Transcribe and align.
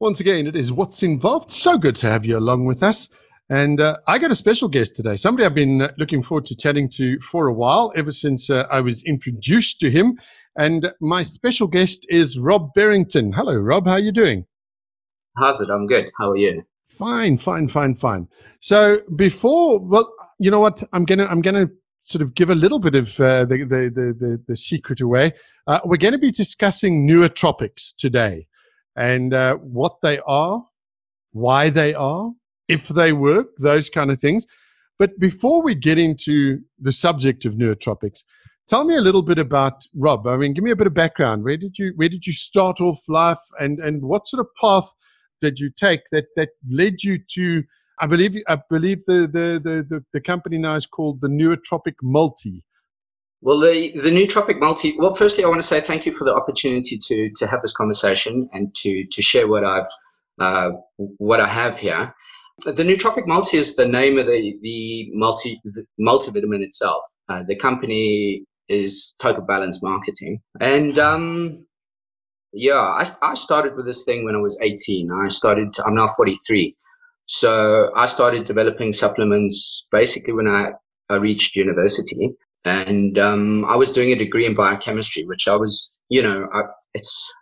Once 0.00 0.20
again, 0.20 0.46
it 0.46 0.54
is 0.54 0.70
What's 0.70 1.02
Involved. 1.02 1.50
So 1.50 1.76
good 1.76 1.96
to 1.96 2.06
have 2.06 2.24
you 2.24 2.38
along 2.38 2.66
with 2.66 2.84
us. 2.84 3.08
And 3.50 3.80
uh, 3.80 3.96
I 4.06 4.18
got 4.18 4.30
a 4.30 4.36
special 4.36 4.68
guest 4.68 4.94
today, 4.94 5.16
somebody 5.16 5.44
I've 5.44 5.54
been 5.54 5.82
uh, 5.82 5.92
looking 5.98 6.22
forward 6.22 6.46
to 6.46 6.54
chatting 6.54 6.88
to 6.90 7.18
for 7.18 7.48
a 7.48 7.52
while, 7.52 7.92
ever 7.96 8.12
since 8.12 8.48
uh, 8.48 8.68
I 8.70 8.80
was 8.80 9.02
introduced 9.06 9.80
to 9.80 9.90
him. 9.90 10.16
And 10.54 10.92
my 11.00 11.24
special 11.24 11.66
guest 11.66 12.06
is 12.08 12.38
Rob 12.38 12.72
Barrington. 12.74 13.32
Hello, 13.32 13.56
Rob. 13.56 13.88
How 13.88 13.94
are 13.94 13.98
you 13.98 14.12
doing? 14.12 14.46
How's 15.36 15.60
it? 15.60 15.68
I'm 15.68 15.88
good. 15.88 16.12
How 16.16 16.30
are 16.30 16.36
you? 16.36 16.62
Fine, 16.86 17.38
fine, 17.38 17.66
fine, 17.66 17.96
fine. 17.96 18.28
So 18.60 19.00
before, 19.16 19.80
well, 19.80 20.12
you 20.38 20.52
know 20.52 20.60
what? 20.60 20.80
I'm 20.92 21.06
gonna, 21.06 21.26
I'm 21.26 21.42
gonna 21.42 21.66
sort 22.02 22.22
of 22.22 22.36
give 22.36 22.50
a 22.50 22.54
little 22.54 22.78
bit 22.78 22.94
of 22.94 23.20
uh, 23.20 23.46
the, 23.46 23.64
the, 23.64 23.92
the, 23.92 24.16
the, 24.26 24.42
the 24.46 24.56
secret 24.56 25.00
away. 25.00 25.32
Uh, 25.66 25.80
we're 25.84 25.96
going 25.96 26.12
to 26.12 26.18
be 26.18 26.30
discussing 26.30 27.06
nootropics 27.06 27.94
today 27.96 28.46
and 28.98 29.32
uh, 29.32 29.54
what 29.54 29.96
they 30.02 30.18
are, 30.26 30.62
why 31.30 31.70
they 31.70 31.94
are, 31.94 32.32
if 32.66 32.88
they 32.88 33.12
work, 33.12 33.46
those 33.58 33.88
kind 33.88 34.10
of 34.10 34.20
things. 34.20 34.44
But 34.98 35.18
before 35.20 35.62
we 35.62 35.76
get 35.76 35.98
into 35.98 36.58
the 36.80 36.90
subject 36.90 37.44
of 37.44 37.54
nootropics, 37.54 38.24
tell 38.66 38.84
me 38.84 38.96
a 38.96 39.00
little 39.00 39.22
bit 39.22 39.38
about 39.38 39.84
Rob. 39.94 40.26
I 40.26 40.36
mean, 40.36 40.52
give 40.52 40.64
me 40.64 40.72
a 40.72 40.76
bit 40.76 40.88
of 40.88 40.94
background. 40.94 41.44
Where 41.44 41.56
did 41.56 41.78
you 41.78 41.92
where 41.94 42.08
did 42.08 42.26
you 42.26 42.32
start 42.32 42.80
off 42.80 42.98
life, 43.08 43.38
and 43.60 43.78
and 43.78 44.02
what 44.02 44.26
sort 44.26 44.40
of 44.40 44.48
path 44.60 44.92
did 45.40 45.60
you 45.60 45.70
take 45.70 46.00
that 46.10 46.24
that 46.34 46.48
led 46.68 47.04
you 47.04 47.20
to? 47.34 47.62
I 48.00 48.08
believe 48.08 48.34
I 48.48 48.58
believe 48.68 48.98
the 49.06 49.28
the 49.32 49.60
the 49.62 49.86
the, 49.88 50.04
the 50.12 50.20
company 50.20 50.58
now 50.58 50.74
is 50.74 50.86
called 50.86 51.20
the 51.20 51.28
Nootropic 51.28 51.94
Multi. 52.02 52.64
Well, 53.40 53.60
the 53.60 53.92
the 53.94 54.10
Nootropic 54.10 54.58
Multi. 54.58 54.96
Well, 54.98 55.14
firstly, 55.14 55.44
I 55.44 55.48
want 55.48 55.60
to 55.62 55.66
say 55.66 55.80
thank 55.80 56.04
you 56.06 56.12
for 56.12 56.24
the 56.24 56.34
opportunity 56.34 56.98
to 56.98 57.30
to 57.36 57.46
have 57.46 57.62
this 57.62 57.72
conversation 57.72 58.48
and 58.52 58.74
to 58.76 59.04
to 59.04 59.22
share 59.22 59.46
what 59.46 59.64
I've 59.64 59.86
uh, 60.40 60.70
what 60.96 61.40
I 61.40 61.46
have 61.46 61.78
here. 61.78 62.14
The 62.64 62.82
Nootropic 62.82 63.26
Multi 63.28 63.56
is 63.56 63.76
the 63.76 63.86
name 63.86 64.18
of 64.18 64.26
the, 64.26 64.58
the 64.62 65.10
multi 65.12 65.60
the 65.64 65.84
multivitamin 66.00 66.62
itself. 66.62 67.04
Uh, 67.28 67.44
the 67.46 67.54
company 67.54 68.44
is 68.68 69.14
Total 69.20 69.42
Balance 69.42 69.82
Marketing, 69.82 70.40
and 70.60 70.98
um, 70.98 71.64
yeah, 72.52 72.80
I, 72.80 73.10
I 73.22 73.34
started 73.34 73.76
with 73.76 73.86
this 73.86 74.04
thing 74.04 74.24
when 74.24 74.34
I 74.34 74.40
was 74.40 74.58
18. 74.60 75.10
I 75.12 75.28
started. 75.28 75.76
I'm 75.86 75.94
now 75.94 76.08
43, 76.08 76.74
so 77.26 77.92
I 77.94 78.06
started 78.06 78.44
developing 78.44 78.92
supplements 78.92 79.86
basically 79.92 80.32
when 80.32 80.48
I, 80.48 80.70
I 81.08 81.16
reached 81.16 81.54
university, 81.54 82.30
and 82.64 83.18
um, 83.18 83.64
I 83.64 83.76
was 83.76 83.92
doing 83.92 84.12
a 84.12 84.16
degree 84.16 84.46
in 84.46 84.54
biochemistry, 84.54 85.24
which 85.24 85.48
I 85.48 85.56
was, 85.56 85.98
you 86.08 86.22
know, 86.22 86.48
I, 86.52 86.62
it's 86.94 87.32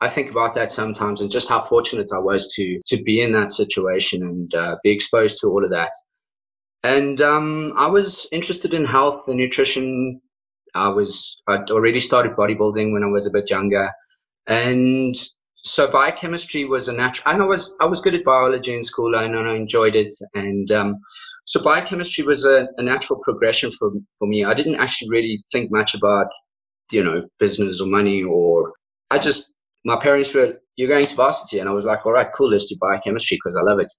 I 0.00 0.08
think 0.08 0.30
about 0.30 0.54
that 0.54 0.72
sometimes 0.72 1.20
and 1.20 1.30
just 1.30 1.48
how 1.48 1.60
fortunate 1.60 2.10
I 2.14 2.18
was 2.18 2.52
to 2.54 2.80
to 2.86 3.02
be 3.02 3.20
in 3.20 3.32
that 3.32 3.52
situation 3.52 4.22
and 4.22 4.54
uh, 4.54 4.76
be 4.82 4.90
exposed 4.90 5.40
to 5.40 5.48
all 5.48 5.64
of 5.64 5.70
that. 5.70 5.90
And 6.82 7.20
um, 7.22 7.72
I 7.76 7.86
was 7.86 8.28
interested 8.32 8.74
in 8.74 8.84
health 8.84 9.24
and 9.28 9.38
nutrition. 9.38 10.20
I 10.74 10.88
was 10.88 11.40
I'd 11.48 11.70
already 11.70 12.00
started 12.00 12.36
bodybuilding 12.36 12.92
when 12.92 13.04
I 13.04 13.06
was 13.06 13.26
a 13.26 13.32
bit 13.32 13.50
younger, 13.50 13.90
and 14.46 15.14
so 15.64 15.90
biochemistry 15.90 16.64
was 16.64 16.88
a 16.88 16.92
natural. 16.92 17.34
And 17.34 17.42
I 17.42 17.46
was 17.46 17.76
I 17.80 17.86
was 17.86 18.00
good 18.00 18.14
at 18.14 18.24
biology 18.24 18.74
in 18.74 18.82
school, 18.82 19.14
and 19.14 19.36
I 19.36 19.54
enjoyed 19.54 19.96
it. 19.96 20.12
And 20.34 20.70
um, 20.70 20.96
so 21.46 21.62
biochemistry 21.62 22.24
was 22.24 22.44
a, 22.44 22.68
a 22.76 22.82
natural 22.82 23.20
progression 23.22 23.70
for 23.70 23.90
for 24.18 24.28
me. 24.28 24.44
I 24.44 24.54
didn't 24.54 24.76
actually 24.76 25.10
really 25.10 25.42
think 25.50 25.70
much 25.70 25.94
about 25.94 26.26
you 26.92 27.02
know 27.02 27.26
business 27.38 27.80
or 27.80 27.86
money 27.86 28.22
or 28.22 28.72
I 29.10 29.18
just 29.18 29.54
my 29.84 29.96
parents 29.96 30.34
were, 30.34 30.60
you're 30.76 30.88
going 30.88 31.06
to 31.06 31.14
varsity. 31.14 31.58
And 31.58 31.68
I 31.68 31.72
was 31.72 31.86
like, 31.86 32.04
all 32.04 32.12
right, 32.12 32.30
cool, 32.34 32.50
let's 32.50 32.66
do 32.66 32.76
biochemistry 32.80 33.36
because 33.36 33.56
I 33.56 33.62
love 33.62 33.78
it. 33.78 33.92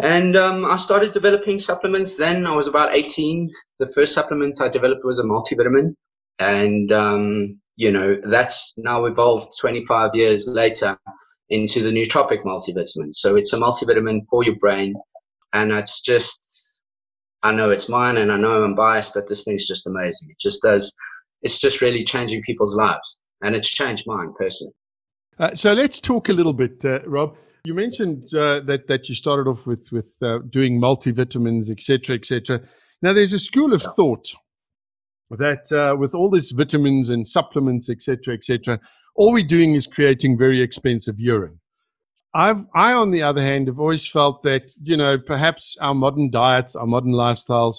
And 0.00 0.36
um, 0.36 0.64
I 0.64 0.76
started 0.76 1.12
developing 1.12 1.58
supplements 1.58 2.16
then. 2.16 2.46
I 2.46 2.54
was 2.54 2.68
about 2.68 2.94
18. 2.94 3.50
The 3.78 3.90
first 3.94 4.12
supplement 4.12 4.60
I 4.60 4.68
developed 4.68 5.04
was 5.04 5.18
a 5.18 5.24
multivitamin. 5.24 5.94
And, 6.38 6.92
um, 6.92 7.60
you 7.76 7.90
know, 7.90 8.16
that's 8.24 8.74
now 8.76 9.04
evolved 9.04 9.52
25 9.60 10.14
years 10.14 10.46
later 10.46 10.96
into 11.50 11.82
the 11.82 11.90
nootropic 11.90 12.42
multivitamin. 12.44 13.12
So 13.12 13.36
it's 13.36 13.52
a 13.52 13.58
multivitamin 13.58 14.20
for 14.30 14.44
your 14.44 14.56
brain. 14.56 14.94
And 15.52 15.72
it's 15.72 16.00
just, 16.00 16.68
I 17.42 17.52
know 17.52 17.70
it's 17.70 17.88
mine 17.88 18.16
and 18.16 18.32
I 18.32 18.36
know 18.36 18.62
I'm 18.62 18.74
biased, 18.74 19.14
but 19.14 19.28
this 19.28 19.44
thing's 19.44 19.66
just 19.66 19.86
amazing. 19.86 20.30
It 20.30 20.38
just 20.40 20.62
does, 20.62 20.92
it's 21.42 21.58
just 21.58 21.80
really 21.80 22.04
changing 22.04 22.42
people's 22.42 22.74
lives. 22.74 23.18
And 23.42 23.54
it's 23.54 23.68
changed 23.68 24.04
mine 24.06 24.32
personally. 24.38 24.72
Uh, 25.38 25.54
so 25.54 25.72
let's 25.72 26.00
talk 26.00 26.28
a 26.28 26.32
little 26.32 26.52
bit, 26.52 26.84
uh, 26.84 27.00
Rob. 27.06 27.36
You 27.64 27.74
mentioned 27.74 28.32
uh, 28.34 28.60
that 28.60 28.86
that 28.88 29.08
you 29.08 29.14
started 29.14 29.48
off 29.48 29.66
with 29.66 29.90
with 29.90 30.14
uh, 30.22 30.40
doing 30.50 30.78
multivitamins, 30.78 31.70
etc., 31.70 32.16
etc. 32.16 32.60
Now, 33.00 33.14
there's 33.14 33.32
a 33.32 33.38
school 33.38 33.72
of 33.72 33.82
yeah. 33.82 33.90
thought 33.96 34.34
that 35.38 35.70
uh, 35.72 35.96
with 35.96 36.14
all 36.14 36.30
these 36.30 36.50
vitamins 36.50 37.10
and 37.10 37.26
supplements, 37.26 37.88
etc., 37.88 38.34
etc., 38.34 38.80
all 39.16 39.32
we're 39.32 39.46
doing 39.46 39.74
is 39.74 39.86
creating 39.86 40.36
very 40.38 40.60
expensive 40.60 41.18
urine. 41.18 41.60
I've, 42.34 42.64
I, 42.74 42.94
on 42.94 43.12
the 43.12 43.22
other 43.22 43.42
hand, 43.42 43.68
have 43.68 43.78
always 43.78 44.08
felt 44.08 44.42
that 44.42 44.72
you 44.82 44.96
know 44.96 45.18
perhaps 45.18 45.76
our 45.80 45.94
modern 45.94 46.30
diets, 46.30 46.74
our 46.74 46.86
modern 46.86 47.12
lifestyles, 47.12 47.76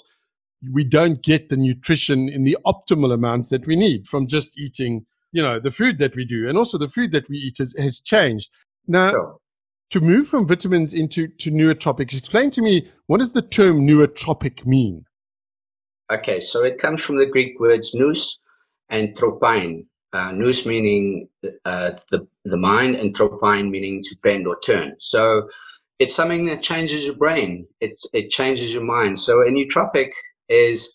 we 0.72 0.84
don't 0.84 1.22
get 1.22 1.48
the 1.48 1.56
nutrition 1.56 2.28
in 2.28 2.44
the 2.44 2.56
optimal 2.66 3.12
amounts 3.12 3.48
that 3.48 3.66
we 3.66 3.76
need 3.76 4.06
from 4.06 4.26
just 4.26 4.58
eating 4.58 5.04
you 5.32 5.42
know 5.42 5.60
the 5.60 5.70
food 5.70 5.98
that 5.98 6.16
we 6.16 6.24
do 6.24 6.48
and 6.48 6.56
also 6.56 6.78
the 6.78 6.88
food 6.88 7.12
that 7.12 7.28
we 7.28 7.36
eat 7.36 7.58
has, 7.58 7.74
has 7.78 8.00
changed 8.00 8.50
now 8.86 9.10
sure. 9.10 9.36
to 9.90 10.00
move 10.00 10.26
from 10.26 10.46
vitamins 10.46 10.94
into 10.94 11.28
to 11.28 11.50
nootropics 11.50 12.16
explain 12.16 12.50
to 12.50 12.62
me 12.62 12.88
what 13.06 13.18
does 13.18 13.32
the 13.32 13.42
term 13.42 13.86
nootropic 13.86 14.64
mean 14.64 15.04
okay 16.10 16.40
so 16.40 16.64
it 16.64 16.78
comes 16.78 17.02
from 17.02 17.16
the 17.16 17.26
greek 17.26 17.58
words 17.60 17.94
nous 17.94 18.38
and 18.90 19.16
tropine 19.16 19.84
uh, 20.12 20.32
nous 20.32 20.66
meaning 20.66 21.28
uh, 21.64 21.92
the, 22.10 22.26
the 22.44 22.56
mind 22.56 22.94
and 22.96 23.14
tropine 23.14 23.70
meaning 23.70 24.02
to 24.02 24.16
bend 24.22 24.46
or 24.46 24.58
turn 24.60 24.94
so 24.98 25.48
it's 25.98 26.14
something 26.14 26.46
that 26.46 26.62
changes 26.62 27.06
your 27.06 27.16
brain 27.16 27.66
it, 27.80 27.98
it 28.12 28.30
changes 28.30 28.72
your 28.72 28.84
mind 28.84 29.18
so 29.18 29.42
a 29.42 29.46
nootropic 29.46 30.10
is 30.48 30.92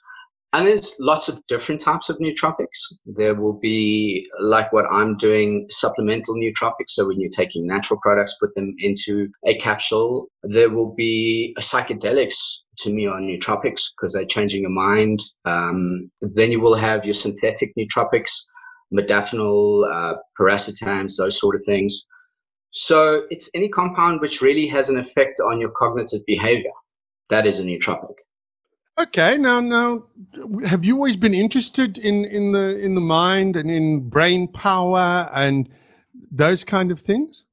and 0.53 0.67
there's 0.67 0.97
lots 0.99 1.29
of 1.29 1.45
different 1.47 1.79
types 1.79 2.09
of 2.09 2.17
nootropics. 2.17 2.79
There 3.05 3.35
will 3.35 3.53
be, 3.53 4.27
like 4.41 4.73
what 4.73 4.85
I'm 4.91 5.15
doing, 5.15 5.65
supplemental 5.69 6.35
nootropics. 6.35 6.89
So 6.89 7.07
when 7.07 7.21
you're 7.21 7.29
taking 7.29 7.65
natural 7.65 8.01
products, 8.01 8.35
put 8.37 8.53
them 8.55 8.75
into 8.79 9.29
a 9.45 9.55
capsule. 9.55 10.27
There 10.43 10.69
will 10.69 10.93
be 10.93 11.55
psychedelics 11.57 12.59
to 12.81 12.93
me 12.93 13.07
are 13.07 13.19
nootropics 13.19 13.91
because 13.95 14.13
they're 14.13 14.25
changing 14.25 14.61
your 14.61 14.71
mind. 14.71 15.19
Um, 15.45 16.11
then 16.21 16.51
you 16.51 16.59
will 16.59 16.75
have 16.75 17.05
your 17.05 17.13
synthetic 17.13 17.73
nootropics, 17.77 18.31
modafinil, 18.93 19.91
uh, 19.91 20.15
piracetams, 20.39 21.17
those 21.17 21.39
sort 21.39 21.55
of 21.55 21.63
things. 21.65 22.05
So 22.71 23.23
it's 23.29 23.49
any 23.53 23.69
compound 23.69 24.21
which 24.21 24.41
really 24.41 24.67
has 24.67 24.89
an 24.89 24.97
effect 24.97 25.39
on 25.39 25.59
your 25.59 25.71
cognitive 25.71 26.21
behavior. 26.25 26.71
That 27.29 27.45
is 27.45 27.59
a 27.59 27.63
nootropic. 27.63 28.15
Okay, 28.97 29.37
now 29.37 29.59
now 29.61 30.03
have 30.65 30.83
you 30.83 30.95
always 30.95 31.15
been 31.15 31.33
interested 31.33 31.97
in 31.97 32.25
in 32.25 32.51
the 32.51 32.77
in 32.77 32.93
the 32.93 33.01
mind 33.01 33.55
and 33.55 33.71
in 33.71 34.09
brain 34.09 34.47
power 34.47 35.29
and 35.33 35.69
those 36.29 36.63
kind 36.63 36.91
of 36.91 36.99
things? 36.99 37.43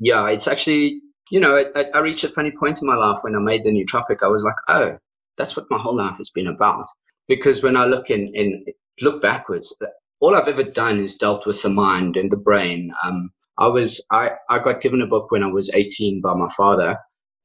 Yeah, 0.00 0.28
it's 0.28 0.46
actually 0.46 1.00
you 1.30 1.40
know 1.40 1.56
I, 1.74 1.84
I 1.94 1.98
reached 2.00 2.24
a 2.24 2.28
funny 2.28 2.52
point 2.58 2.80
in 2.80 2.88
my 2.88 2.96
life 2.96 3.18
when 3.22 3.34
I 3.34 3.40
made 3.40 3.64
the 3.64 3.70
nootropic. 3.70 4.22
I 4.22 4.28
was 4.28 4.44
like, 4.44 4.54
oh, 4.68 4.98
that's 5.36 5.56
what 5.56 5.70
my 5.70 5.78
whole 5.78 5.96
life 5.96 6.18
has 6.18 6.30
been 6.30 6.48
about. 6.48 6.86
Because 7.28 7.62
when 7.62 7.76
I 7.76 7.84
look 7.84 8.10
in 8.10 8.32
in 8.34 8.64
look 9.00 9.20
backwards, 9.22 9.76
all 10.20 10.34
I've 10.34 10.48
ever 10.48 10.64
done 10.64 10.98
is 10.98 11.16
dealt 11.16 11.46
with 11.46 11.62
the 11.62 11.68
mind 11.68 12.16
and 12.16 12.30
the 12.30 12.38
brain. 12.38 12.92
Um, 13.04 13.30
I 13.58 13.68
was 13.68 14.04
I 14.10 14.30
I 14.48 14.58
got 14.58 14.80
given 14.80 15.02
a 15.02 15.06
book 15.06 15.30
when 15.30 15.44
I 15.44 15.48
was 15.48 15.72
18 15.74 16.20
by 16.20 16.34
my 16.34 16.48
father 16.56 16.98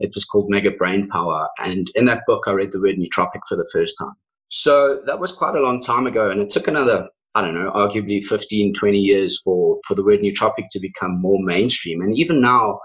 it 0.03 0.11
was 0.13 0.25
called 0.25 0.49
Mega 0.49 0.71
Brain 0.71 1.07
Power. 1.07 1.47
And 1.59 1.87
in 1.95 2.05
that 2.05 2.23
book, 2.27 2.43
I 2.47 2.51
read 2.51 2.71
the 2.71 2.81
word 2.81 2.95
nootropic 2.97 3.41
for 3.47 3.55
the 3.55 3.69
first 3.71 3.95
time. 3.97 4.13
So 4.49 5.01
that 5.05 5.19
was 5.19 5.31
quite 5.31 5.55
a 5.55 5.61
long 5.61 5.81
time 5.81 6.05
ago. 6.05 6.29
And 6.29 6.41
it 6.41 6.49
took 6.49 6.67
another, 6.67 7.07
I 7.35 7.41
don't 7.41 7.53
know, 7.53 7.71
arguably 7.71 8.21
15, 8.21 8.73
20 8.73 8.97
years 8.97 9.39
for, 9.41 9.79
for 9.87 9.95
the 9.95 10.03
word 10.03 10.19
nootropic 10.19 10.67
to 10.71 10.79
become 10.79 11.19
more 11.21 11.39
mainstream. 11.41 12.01
And 12.01 12.15
even 12.17 12.41
now, 12.41 12.79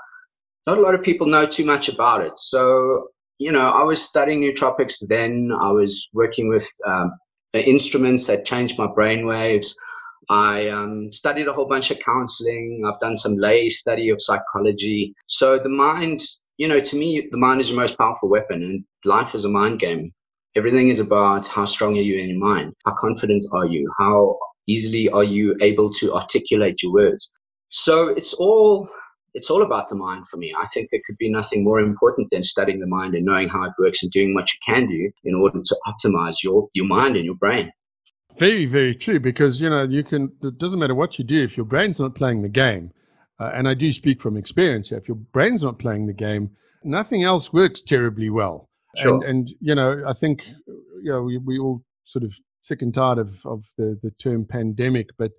not 0.69 0.79
a 0.79 0.81
lot 0.81 0.95
of 0.95 1.03
people 1.03 1.27
know 1.27 1.47
too 1.47 1.65
much 1.65 1.89
about 1.89 2.21
it. 2.21 2.37
So, 2.37 3.09
you 3.39 3.51
know, 3.51 3.71
I 3.71 3.83
was 3.83 4.03
studying 4.03 4.41
nootropics 4.43 4.97
then. 5.09 5.51
I 5.59 5.71
was 5.73 6.09
working 6.13 6.49
with 6.49 6.69
um, 6.87 7.13
instruments 7.55 8.27
that 8.27 8.45
changed 8.45 8.79
my 8.79 8.89
brain 8.95 9.27
waves. 9.27 9.75
I 10.31 10.69
um, 10.69 11.11
studied 11.11 11.49
a 11.49 11.53
whole 11.53 11.69
bunch 11.75 11.91
of 11.91 11.99
counseling. 12.01 12.83
I've 12.87 13.01
done 13.01 13.17
some 13.17 13.35
lay 13.37 13.71
study 13.71 14.11
of 14.11 14.21
psychology. 14.21 15.15
So 15.27 15.59
the 15.59 15.71
mind 15.71 16.21
you 16.59 16.67
know, 16.67 16.81
to 16.81 16.97
me, 16.97 17.29
the 17.31 17.39
mind 17.39 17.61
is 17.61 17.71
your 17.71 17.79
most 17.79 17.97
powerful 17.97 18.29
weapon, 18.29 18.63
and 18.63 18.85
life 19.05 19.35
is 19.35 19.45
a 19.45 19.49
mind 19.49 19.79
game. 19.79 20.13
Everything 20.57 20.89
is 20.89 20.99
about 20.99 21.47
how 21.47 21.65
strong 21.65 21.97
are 21.97 22.03
you 22.03 22.21
in 22.21 22.31
your 22.31 22.39
mind? 22.39 22.75
How 22.85 22.95
confident 22.95 23.45
are 23.53 23.67
you? 23.67 23.89
How 23.97 24.37
easily 24.67 25.09
are 25.09 25.23
you 25.23 25.57
able 25.61 25.89
to 25.91 26.13
articulate 26.15 26.83
your 26.83 26.93
words? 26.93 27.31
So 27.69 28.09
it's 28.09 28.35
all 28.35 28.89
it's 29.35 29.51
all 29.51 29.63
about 29.63 29.89
the 29.89 29.95
mind 29.95 30.27
for 30.29 30.37
me. 30.37 30.55
I 30.59 30.67
think 30.67 30.91
there 30.91 31.01
could 31.07 31.19
be 31.19 31.31
nothing 31.31 31.65
more 31.65 31.81
important 31.81 32.31
than 32.31 32.43
studying 32.43 32.81
the 32.81 32.87
mind 32.87 33.15
and 33.15 33.25
knowing 33.25 33.49
how 33.49 33.65
it 33.65 33.73
works 33.79 34.03
and 34.03 34.11
doing 34.11 34.35
what 34.35 34.53
you 34.53 34.59
can 34.65 34.87
do 34.87 35.11
in 35.25 35.35
order 35.35 35.61
to 35.63 35.77
optimize 35.87 36.43
your, 36.43 36.69
your 36.75 36.87
mind 36.87 37.17
and 37.17 37.25
your 37.25 37.35
brain. 37.35 37.71
Very, 38.39 38.67
very 38.67 38.95
true. 38.95 39.21
Because, 39.21 39.61
you 39.61 39.69
know, 39.69 39.83
you 39.83 40.05
can, 40.05 40.33
it 40.43 40.59
doesn't 40.59 40.79
matter 40.79 40.95
what 40.95 41.19
you 41.19 41.25
do, 41.25 41.43
if 41.43 41.57
your 41.57 41.67
brain's 41.67 42.01
not 42.01 42.15
playing 42.15 42.43
the 42.43 42.49
game, 42.49 42.93
uh, 43.41 43.51
and 43.55 43.69
I 43.69 43.75
do 43.75 43.93
speak 43.93 44.21
from 44.21 44.37
experience 44.37 44.89
here, 44.89 44.99
if 44.99 45.09
your 45.09 45.17
brain's 45.17 45.63
not 45.63 45.79
playing 45.79 46.07
the 46.07 46.13
game, 46.13 46.51
nothing 46.83 47.25
else 47.25 47.53
works 47.53 47.83
terribly 47.83 48.31
well. 48.31 48.69
Sure. 48.97 49.15
And, 49.15 49.25
and 49.25 49.55
you 49.61 49.75
know, 49.75 50.05
I 50.07 50.13
think, 50.13 50.43
you 50.67 51.13
know, 51.13 51.23
we, 51.23 51.39
we 51.39 51.59
all 51.59 51.83
sort 52.05 52.25
of 52.25 52.35
sick 52.61 52.83
and 52.83 52.93
tired 52.93 53.19
of, 53.19 53.41
of 53.45 53.65
the, 53.77 53.99
the 54.03 54.11
term 54.13 54.45
pandemic, 54.45 55.11
but 55.19 55.33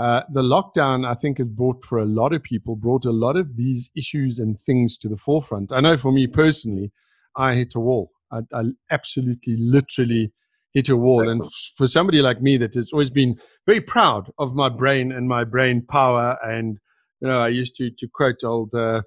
uh, 0.00 0.22
the 0.32 0.40
lockdown, 0.40 1.06
I 1.06 1.12
think, 1.12 1.36
has 1.38 1.46
brought 1.46 1.84
for 1.84 1.98
a 1.98 2.06
lot 2.06 2.32
of 2.32 2.42
people, 2.42 2.74
brought 2.74 3.04
a 3.04 3.10
lot 3.10 3.36
of 3.36 3.54
these 3.54 3.90
issues 3.94 4.38
and 4.38 4.58
things 4.58 4.96
to 4.98 5.10
the 5.10 5.16
forefront. 5.18 5.72
I 5.72 5.80
know 5.80 5.98
for 5.98 6.10
me 6.10 6.26
personally, 6.26 6.90
I 7.36 7.54
hit 7.54 7.74
a 7.74 7.80
wall. 7.80 8.10
I, 8.32 8.38
I 8.54 8.62
absolutely, 8.90 9.56
literally 9.58 10.32
hit 10.72 10.88
a 10.88 10.96
wall. 10.96 11.28
And 11.28 11.42
for 11.76 11.86
somebody 11.86 12.22
like 12.22 12.40
me 12.40 12.56
that 12.56 12.74
has 12.74 12.92
always 12.94 13.10
been 13.10 13.38
very 13.66 13.82
proud 13.82 14.30
of 14.38 14.54
my 14.54 14.70
brain 14.70 15.12
and 15.12 15.28
my 15.28 15.44
brain 15.44 15.84
power, 15.86 16.38
and 16.42 16.78
you 17.20 17.28
know, 17.28 17.38
I 17.38 17.48
used 17.48 17.76
to 17.76 17.90
to 17.90 18.08
quote 18.08 18.42
old. 18.42 18.74
Uh, 18.74 19.02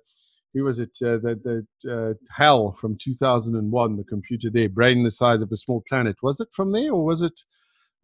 who 0.53 0.63
was 0.63 0.77
it? 0.77 0.95
Uh, 1.01 1.17
the 1.17 1.65
the 1.83 1.91
uh, 1.91 2.13
HAL 2.29 2.73
from 2.73 2.97
2001, 3.01 3.95
the 3.95 4.03
computer 4.03 4.51
there, 4.51 4.69
brain 4.69 5.03
the 5.03 5.09
size 5.09 5.41
of 5.41 5.51
a 5.51 5.57
small 5.57 5.81
planet. 5.89 6.17
Was 6.21 6.39
it 6.39 6.49
from 6.53 6.71
there, 6.71 6.91
or 6.91 7.03
was 7.03 7.23
it? 7.23 7.41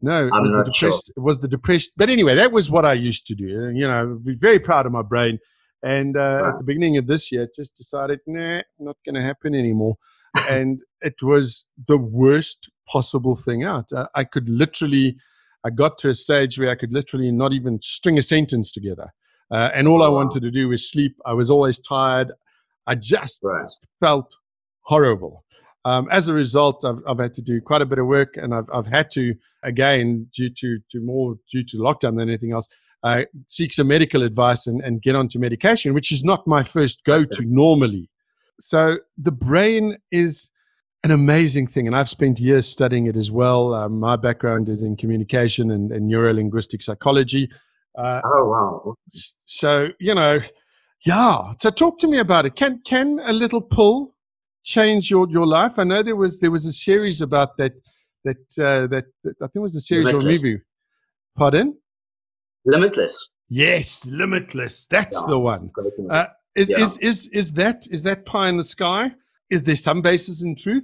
No, 0.01 0.28
it 0.28 0.34
I'm 0.34 0.42
was 0.42 0.51
the 0.51 0.63
depressed. 0.63 1.07
sure. 1.07 1.13
It 1.18 1.19
was 1.19 1.40
the 1.40 1.48
depressed. 1.48 1.92
But 1.98 2.10
anyway, 2.10 2.36
that 2.36 2.51
was 2.51 2.69
what 2.72 2.86
I 2.86 2.94
used 2.94 3.28
to 3.28 3.36
do. 3.36 3.46
You 3.74 3.88
know, 3.88 4.19
be 4.24 4.36
very 4.36 4.60
proud 4.60 4.86
of 4.86 4.92
my 4.92 5.01
brain. 5.01 5.40
And 5.84 6.18
uh, 6.18 6.44
at 6.54 6.57
the 6.57 6.63
beginning 6.66 6.98
of 6.98 7.07
this 7.07 7.31
year, 7.31 7.48
just 7.56 7.75
decided, 7.75 8.19
nah, 8.28 8.62
not 8.80 8.98
going 9.06 9.16
to 9.16 9.22
happen 9.22 9.56
anymore. 9.56 9.96
and 10.50 10.80
it 11.01 11.16
was 11.22 11.66
the 11.88 11.98
worst 11.98 12.69
possible 12.88 13.36
thing 13.36 13.63
out. 13.63 13.88
I, 13.96 14.07
I 14.16 14.24
could 14.25 14.48
literally, 14.50 15.18
I 15.63 15.69
got 15.69 15.98
to 16.00 16.10
a 16.10 16.16
stage 16.16 16.60
where 16.60 16.69
I 16.69 16.75
could 16.75 16.92
literally 16.94 17.31
not 17.31 17.54
even 17.54 17.80
string 17.81 18.18
a 18.18 18.22
sentence 18.22 18.72
together. 18.72 19.10
Uh, 19.51 19.69
and 19.74 19.88
all 19.88 20.04
I 20.04 20.07
wanted 20.10 20.42
to 20.44 20.51
do 20.51 20.69
was 20.69 20.90
sleep. 20.92 21.16
I 21.25 21.34
was 21.34 21.50
always 21.50 21.80
tired. 21.80 22.31
I 22.88 22.96
just 22.96 23.42
Right. 23.44 23.69
felt 24.00 24.36
horrible. 24.81 25.44
Um, 25.89 26.07
as 26.12 26.27
a 26.27 26.33
result, 26.36 26.86
I've, 26.86 27.01
I've 27.07 27.18
had 27.18 27.33
to 27.33 27.41
do 27.41 27.59
quite 27.62 27.81
a 27.81 27.86
bit 27.86 27.97
of 27.97 28.06
work, 28.06 28.38
and 28.38 28.53
I've, 28.53 28.69
I've 28.71 28.86
had 28.86 29.09
to, 29.12 29.33
again, 29.63 30.27
due 30.36 30.51
to, 30.51 30.77
to 30.91 31.00
more 31.01 31.36
due 31.51 31.63
to 31.63 31.77
lockdown 31.77 32.15
than 32.18 32.30
anything 32.30 32.51
else, 32.51 32.68
uh, 33.03 33.24
seek 33.47 33.74
some 33.74 33.88
medical 33.88 34.21
advice 34.21 34.68
and, 34.68 34.81
and 34.81 35.01
get 35.01 35.15
onto 35.15 35.39
medication, 35.39 35.95
which 35.95 36.12
is 36.12 36.24
not 36.24 36.45
my 36.45 36.62
first 36.62 37.03
go 37.06 37.25
to 37.25 37.41
normally. 37.44 38.07
So 38.59 39.00
the 39.18 39.31
brain 39.31 39.97
is 40.12 40.51
an 41.03 41.09
amazing 41.09 41.65
thing, 41.65 41.88
and 41.88 41.95
I've 41.95 42.09
spent 42.09 42.39
years 42.39 42.68
studying 42.68 43.07
it 43.07 43.15
as 43.15 43.31
well. 43.31 43.74
Um, 43.74 44.00
my 44.00 44.15
background 44.15 44.69
is 44.69 44.83
in 44.83 44.95
communication 44.95 45.71
and, 45.71 45.91
and 45.91 46.07
neuro 46.07 46.33
linguistic 46.33 46.83
psychology. 46.83 47.50
Uh, 47.97 48.21
Oh, 48.24 48.45
wow. 48.45 48.95
So 49.45 49.89
you 50.00 50.13
know 50.13 50.39
yeah 51.06 51.53
so 51.62 51.69
talk 51.69 51.97
to 51.97 52.07
me 52.07 52.19
about 52.19 52.45
it 52.45 52.56
can 52.57 52.81
can 52.86 53.19
a 53.24 53.31
little 53.31 53.62
pull 53.62 54.13
change 54.64 55.10
your 55.10 55.28
your 55.30 55.48
life 55.48 55.80
i 55.80 55.84
know 55.84 56.04
there 56.04 56.16
was 56.16 56.40
there 56.40 56.52
was 56.52 56.66
a 56.66 56.72
series 56.72 57.22
about 57.22 57.58
that 57.58 57.74
that 58.24 58.38
uh, 58.60 58.88
that, 58.88 59.06
that 59.24 59.36
i 59.42 59.46
think 59.48 59.56
it 59.58 59.60
was 59.60 59.76
a 59.76 59.82
series 59.82 60.14
or 60.14 60.22
movie 60.22 60.60
pardon 61.38 61.76
Limitless. 62.66 63.30
yes 63.50 64.06
limitless 64.08 64.86
that's 64.88 65.22
Yeah. 65.22 65.30
the 65.30 65.40
one 65.40 65.72
uh, 66.10 66.26
is, 66.56 66.70
Yeah. 66.70 66.80
is 66.82 66.98
is 67.00 67.28
is 67.30 67.54
that 67.54 67.88
is 67.90 68.04
that 68.04 68.26
pie 68.26 68.50
in 68.50 68.58
the 68.58 68.64
sky 68.64 69.12
is 69.50 69.64
there 69.64 69.76
some 69.76 70.02
basis 70.02 70.44
in 70.44 70.56
truth 70.56 70.84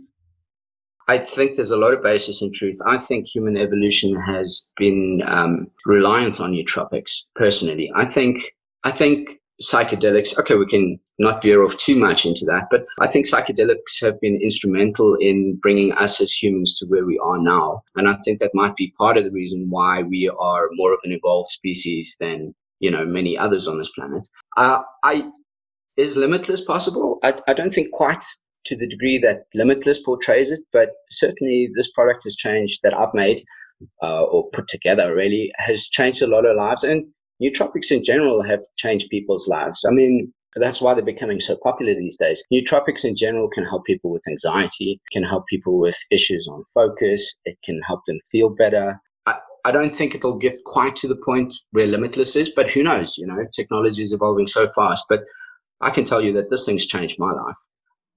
I 1.07 1.19
think 1.19 1.55
there's 1.55 1.69
a 1.71 1.77
lot 1.77 1.93
of 1.93 2.01
basis 2.01 2.41
in 2.41 2.51
truth. 2.51 2.79
I 2.83 2.97
think 2.97 3.27
human 3.27 3.57
evolution 3.57 4.15
has 4.19 4.65
been 4.75 5.21
um, 5.27 5.67
reliant 5.85 6.41
on 6.41 6.51
nootropics. 6.53 7.27
Personally, 7.35 7.91
I 7.95 8.05
think 8.05 8.39
I 8.83 8.89
think 8.89 9.39
psychedelics. 9.61 10.37
Okay, 10.39 10.55
we 10.55 10.65
can 10.65 10.99
not 11.19 11.41
veer 11.41 11.63
off 11.63 11.77
too 11.77 11.97
much 11.97 12.25
into 12.25 12.45
that, 12.45 12.67
but 12.69 12.85
I 12.99 13.07
think 13.07 13.27
psychedelics 13.27 14.01
have 14.01 14.19
been 14.19 14.39
instrumental 14.41 15.15
in 15.19 15.57
bringing 15.61 15.93
us 15.93 16.19
as 16.21 16.31
humans 16.31 16.77
to 16.79 16.85
where 16.87 17.05
we 17.05 17.19
are 17.23 17.37
now, 17.39 17.81
and 17.95 18.09
I 18.09 18.15
think 18.25 18.39
that 18.39 18.51
might 18.53 18.75
be 18.75 18.93
part 18.97 19.17
of 19.17 19.23
the 19.23 19.31
reason 19.31 19.67
why 19.69 20.03
we 20.03 20.29
are 20.39 20.69
more 20.73 20.93
of 20.93 20.99
an 21.03 21.11
evolved 21.11 21.51
species 21.51 22.15
than 22.19 22.53
you 22.79 22.91
know 22.91 23.05
many 23.05 23.37
others 23.37 23.67
on 23.67 23.77
this 23.77 23.91
planet. 23.91 24.27
Uh, 24.57 24.81
I 25.03 25.29
is 25.97 26.17
limitless 26.17 26.61
possible? 26.61 27.19
I, 27.23 27.35
I 27.47 27.53
don't 27.53 27.73
think 27.73 27.91
quite 27.91 28.23
to 28.65 28.75
the 28.75 28.87
degree 28.87 29.17
that 29.19 29.45
Limitless 29.53 30.01
portrays 30.01 30.51
it, 30.51 30.59
but 30.73 30.89
certainly 31.09 31.69
this 31.75 31.91
product 31.91 32.23
has 32.23 32.35
changed 32.35 32.79
that 32.83 32.97
I've 32.97 33.13
made 33.13 33.41
uh, 34.01 34.23
or 34.23 34.49
put 34.51 34.67
together 34.67 35.15
really 35.15 35.51
has 35.57 35.87
changed 35.87 36.21
a 36.21 36.27
lot 36.27 36.45
of 36.45 36.55
lives. 36.55 36.83
And 36.83 37.05
nootropics 37.41 37.91
in 37.91 38.03
general 38.03 38.43
have 38.43 38.61
changed 38.77 39.09
people's 39.09 39.47
lives. 39.47 39.85
I 39.87 39.91
mean, 39.91 40.33
that's 40.55 40.81
why 40.81 40.93
they're 40.93 41.03
becoming 41.03 41.39
so 41.39 41.57
popular 41.61 41.93
these 41.93 42.17
days. 42.17 42.41
Nootropics 42.53 43.03
in 43.03 43.15
general 43.15 43.49
can 43.49 43.65
help 43.65 43.85
people 43.85 44.11
with 44.11 44.23
anxiety, 44.29 45.01
can 45.11 45.23
help 45.23 45.45
people 45.47 45.79
with 45.79 45.97
issues 46.11 46.47
on 46.47 46.63
focus, 46.73 47.35
it 47.45 47.57
can 47.63 47.81
help 47.85 48.01
them 48.05 48.19
feel 48.31 48.49
better. 48.49 48.99
I, 49.25 49.35
I 49.65 49.71
don't 49.71 49.93
think 49.93 50.15
it'll 50.15 50.37
get 50.37 50.57
quite 50.65 50.95
to 50.97 51.07
the 51.07 51.21
point 51.25 51.53
where 51.71 51.87
Limitless 51.87 52.35
is, 52.35 52.49
but 52.49 52.69
who 52.69 52.83
knows? 52.83 53.17
You 53.17 53.27
know, 53.27 53.45
technology 53.53 54.01
is 54.01 54.13
evolving 54.13 54.47
so 54.47 54.67
fast. 54.69 55.05
But 55.09 55.21
I 55.81 55.89
can 55.89 56.05
tell 56.05 56.21
you 56.21 56.31
that 56.33 56.49
this 56.49 56.65
thing's 56.65 56.87
changed 56.87 57.17
my 57.19 57.31
life 57.31 57.57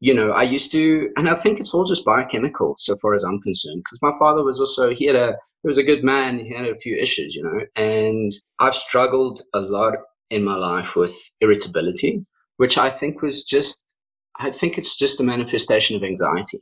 you 0.01 0.15
know, 0.15 0.31
I 0.31 0.43
used 0.45 0.71
to, 0.73 1.11
and 1.17 1.29
I 1.29 1.35
think 1.35 1.59
it's 1.59 1.75
all 1.75 1.85
just 1.85 2.05
biochemical 2.05 2.75
so 2.79 2.97
far 2.99 3.15
as 3.15 3.25
I'm 3.25 3.41
concerned. 3.41 3.83
Because 3.85 4.01
my 4.03 4.13
father 4.19 4.45
was 4.45 4.61
also, 4.61 4.95
he 4.95 5.07
had 5.07 5.17
a, 5.17 5.33
he 5.63 5.67
was 5.67 5.79
a 5.79 5.83
good 5.83 6.05
man. 6.05 6.39
He 6.39 6.55
had 6.55 6.67
a 6.67 6.75
few 6.75 6.97
issues, 6.97 7.35
you 7.35 7.43
know, 7.43 7.61
and 7.75 8.31
I've 8.61 8.75
struggled 8.75 9.43
a 9.55 9.61
lot 9.61 9.95
in 10.31 10.45
my 10.45 10.55
life 10.55 10.95
with 10.95 11.17
irritability, 11.41 12.25
which 12.59 12.79
I 12.79 12.91
think 12.91 13.23
was 13.23 13.45
just, 13.45 13.93
I 14.39 14.51
think 14.51 14.79
it's 14.79 14.97
just 14.97 15.21
a 15.21 15.25
manifestation 15.25 15.97
of 15.97 16.05
anxiety. 16.05 16.61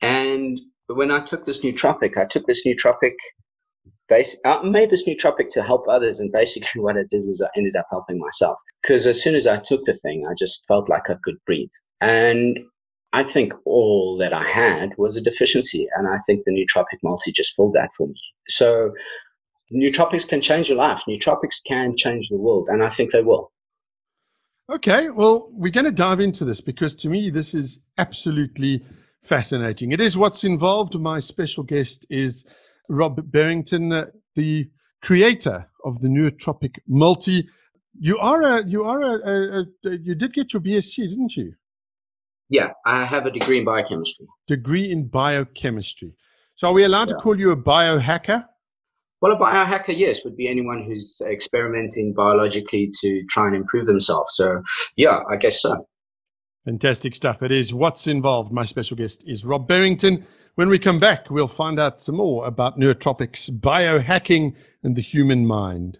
And 0.00 0.56
when 0.86 1.10
I 1.10 1.20
took 1.20 1.44
this 1.44 1.64
nootropic, 1.64 2.16
I 2.16 2.26
took 2.26 2.46
this 2.46 2.64
nootropic. 2.66 3.14
Base, 4.08 4.38
I 4.44 4.62
made 4.62 4.90
this 4.90 5.08
nootropic 5.08 5.48
to 5.50 5.62
help 5.62 5.86
others, 5.88 6.20
and 6.20 6.32
basically 6.32 6.80
what 6.82 6.96
it 6.96 7.08
did 7.10 7.18
is 7.18 7.42
I 7.44 7.48
ended 7.56 7.76
up 7.76 7.86
helping 7.90 8.18
myself. 8.18 8.58
Because 8.82 9.06
as 9.06 9.22
soon 9.22 9.34
as 9.34 9.46
I 9.46 9.58
took 9.58 9.84
the 9.84 9.92
thing, 9.94 10.26
I 10.28 10.34
just 10.38 10.66
felt 10.68 10.88
like 10.88 11.10
I 11.10 11.16
could 11.24 11.36
breathe. 11.46 11.70
And 12.00 12.58
I 13.12 13.24
think 13.24 13.52
all 13.64 14.16
that 14.18 14.32
I 14.32 14.44
had 14.44 14.96
was 14.96 15.16
a 15.16 15.20
deficiency. 15.20 15.88
And 15.96 16.08
I 16.08 16.18
think 16.26 16.44
the 16.44 16.52
nootropic 16.52 16.98
multi 17.02 17.32
just 17.32 17.54
filled 17.54 17.74
that 17.74 17.90
for 17.96 18.06
me. 18.06 18.14
So 18.48 18.92
nootropics 19.72 20.28
can 20.28 20.40
change 20.40 20.68
your 20.68 20.78
life. 20.78 21.02
Nootropics 21.08 21.62
can 21.66 21.96
change 21.96 22.28
the 22.28 22.36
world. 22.36 22.68
And 22.70 22.82
I 22.82 22.88
think 22.88 23.12
they 23.12 23.22
will. 23.22 23.52
Okay, 24.70 25.10
well, 25.10 25.48
we're 25.50 25.72
going 25.72 25.84
to 25.84 25.90
dive 25.90 26.20
into 26.20 26.44
this 26.44 26.60
because 26.60 26.94
to 26.96 27.08
me, 27.08 27.30
this 27.30 27.54
is 27.54 27.82
absolutely 27.98 28.84
fascinating. 29.20 29.90
It 29.90 30.00
is 30.00 30.16
what's 30.16 30.44
involved. 30.44 30.98
My 30.98 31.18
special 31.18 31.64
guest 31.64 32.06
is 32.08 32.46
Rob 32.88 33.20
Barrington, 33.32 33.92
uh, 33.92 34.06
the 34.36 34.70
creator 35.02 35.68
of 35.84 36.00
the 36.00 36.08
Nootropic 36.08 36.76
Multi. 36.86 37.48
You 37.98 38.18
are 38.18 38.42
a, 38.42 38.64
you 38.64 38.84
are 38.84 39.02
a, 39.02 39.14
a, 39.14 39.60
a, 39.62 39.96
you 39.96 40.14
did 40.14 40.34
get 40.34 40.52
your 40.52 40.62
BSc, 40.62 40.96
didn't 40.96 41.36
you? 41.36 41.54
Yeah, 42.50 42.72
I 42.84 43.04
have 43.04 43.26
a 43.26 43.30
degree 43.30 43.58
in 43.58 43.64
biochemistry. 43.64 44.26
Degree 44.48 44.90
in 44.90 45.06
biochemistry. 45.06 46.12
So 46.56 46.68
are 46.68 46.72
we 46.72 46.84
allowed 46.84 47.08
to 47.08 47.14
call 47.14 47.38
you 47.38 47.52
a 47.52 47.56
biohacker? 47.56 48.44
Well, 49.22 49.32
a 49.32 49.38
biohacker, 49.38 49.96
yes, 49.96 50.24
would 50.24 50.36
be 50.36 50.48
anyone 50.48 50.84
who's 50.84 51.22
experimenting 51.26 52.12
biologically 52.12 52.88
to 53.00 53.24
try 53.28 53.46
and 53.46 53.54
improve 53.54 53.86
themselves. 53.86 54.34
So, 54.34 54.62
yeah, 54.96 55.20
I 55.30 55.36
guess 55.36 55.62
so. 55.62 55.86
Fantastic 56.64 57.14
stuff. 57.14 57.42
It 57.42 57.52
is 57.52 57.72
what's 57.72 58.06
involved. 58.06 58.50
My 58.50 58.64
special 58.64 58.96
guest 58.96 59.24
is 59.26 59.44
Rob 59.44 59.68
Barrington. 59.68 60.26
When 60.56 60.68
we 60.68 60.78
come 60.78 60.98
back, 60.98 61.30
we'll 61.30 61.48
find 61.48 61.78
out 61.78 62.00
some 62.00 62.16
more 62.16 62.46
about 62.46 62.78
neurotropics, 62.78 63.48
biohacking, 63.50 64.56
and 64.82 64.96
the 64.96 65.02
human 65.02 65.46
mind. 65.46 65.98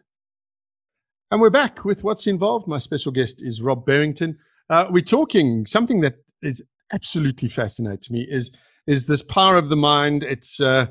And 1.30 1.40
we're 1.40 1.50
back 1.50 1.84
with 1.84 2.02
what's 2.02 2.26
involved. 2.26 2.66
My 2.66 2.78
special 2.78 3.12
guest 3.12 3.40
is 3.40 3.62
Rob 3.62 3.86
Barrington. 3.86 4.38
Uh, 4.68 4.86
we're 4.90 5.02
talking 5.02 5.64
something 5.64 6.00
that 6.00 6.16
is 6.42 6.62
absolutely 6.92 7.48
fascinates 7.48 8.10
me 8.10 8.26
is 8.30 8.50
is 8.86 9.06
this 9.06 9.22
power 9.22 9.56
of 9.56 9.68
the 9.68 9.76
mind. 9.76 10.22
It's 10.24 10.60
uh, 10.60 10.86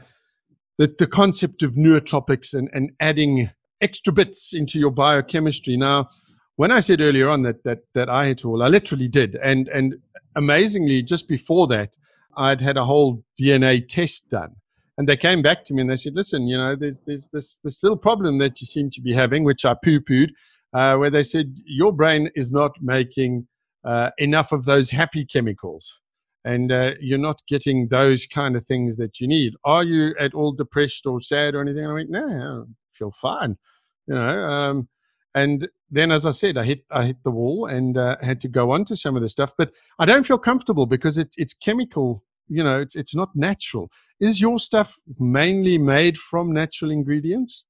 the, 0.77 0.93
the 0.99 1.07
concept 1.07 1.63
of 1.63 1.73
neurotropics 1.73 2.53
and, 2.53 2.69
and 2.73 2.91
adding 2.99 3.49
extra 3.81 4.13
bits 4.13 4.53
into 4.53 4.79
your 4.79 4.91
biochemistry. 4.91 5.75
Now, 5.75 6.09
when 6.55 6.71
I 6.71 6.79
said 6.81 7.01
earlier 7.01 7.29
on 7.29 7.43
that 7.43 7.63
that 7.63 7.79
that 7.95 8.09
I 8.09 8.27
had 8.27 8.43
all, 8.45 8.63
I 8.63 8.67
literally 8.67 9.07
did, 9.07 9.35
and 9.35 9.67
and 9.69 9.95
amazingly, 10.35 11.01
just 11.03 11.27
before 11.27 11.67
that, 11.67 11.95
I'd 12.37 12.61
had 12.61 12.77
a 12.77 12.85
whole 12.85 13.23
DNA 13.41 13.87
test 13.87 14.29
done, 14.29 14.55
and 14.97 15.07
they 15.07 15.17
came 15.17 15.41
back 15.41 15.63
to 15.65 15.73
me 15.73 15.81
and 15.81 15.89
they 15.89 15.95
said, 15.95 16.15
"Listen, 16.15 16.47
you 16.47 16.57
know, 16.57 16.75
there's 16.75 17.01
there's 17.05 17.29
this 17.29 17.57
this 17.63 17.83
little 17.83 17.97
problem 17.97 18.37
that 18.39 18.61
you 18.61 18.67
seem 18.67 18.89
to 18.91 19.01
be 19.01 19.13
having, 19.13 19.43
which 19.43 19.65
I 19.65 19.75
poo-pooed. 19.83 20.29
uh, 20.73 20.95
where 20.97 21.09
they 21.09 21.23
said 21.23 21.55
your 21.65 21.91
brain 21.91 22.29
is 22.35 22.51
not 22.51 22.71
making 22.81 23.47
uh, 23.83 24.09
enough 24.17 24.51
of 24.51 24.65
those 24.65 24.89
happy 24.89 25.25
chemicals 25.25 25.99
and 26.45 26.71
uh, 26.71 26.91
you're 26.99 27.17
not 27.17 27.41
getting 27.47 27.87
those 27.87 28.25
kind 28.25 28.55
of 28.55 28.65
things 28.65 28.95
that 28.97 29.19
you 29.19 29.27
need. 29.27 29.53
Are 29.65 29.83
you 29.83 30.15
at 30.19 30.33
all 30.33 30.51
depressed 30.51 31.05
or 31.05 31.21
sad 31.21 31.55
or 31.55 31.61
anything? 31.61 31.85
I 31.85 31.93
went, 31.93 32.09
no, 32.09 32.65
I 32.65 32.73
feel 32.93 33.11
fine, 33.11 33.57
you 34.07 34.15
know. 34.15 34.39
Um, 34.43 34.87
and 35.35 35.67
then, 35.91 36.11
as 36.11 36.25
I 36.25 36.31
said, 36.31 36.57
I 36.57 36.63
hit 36.63 36.83
I 36.89 37.05
hit 37.05 37.17
the 37.23 37.31
wall 37.31 37.67
and 37.67 37.97
uh, 37.97 38.15
had 38.21 38.41
to 38.41 38.47
go 38.47 38.71
on 38.71 38.83
to 38.85 38.95
some 38.95 39.15
of 39.15 39.21
the 39.21 39.29
stuff, 39.29 39.53
but 39.57 39.71
I 39.99 40.05
don't 40.05 40.25
feel 40.25 40.39
comfortable 40.39 40.85
because 40.85 41.17
it's 41.17 41.35
it's 41.37 41.53
chemical. 41.53 42.23
You 42.47 42.63
know, 42.63 42.79
it's 42.79 42.95
it's 42.95 43.15
not 43.15 43.29
natural. 43.35 43.91
Is 44.19 44.41
your 44.41 44.57
stuff 44.57 44.95
mainly 45.19 45.77
made 45.77 46.17
from 46.17 46.51
natural 46.51 46.89
ingredients? 46.89 47.63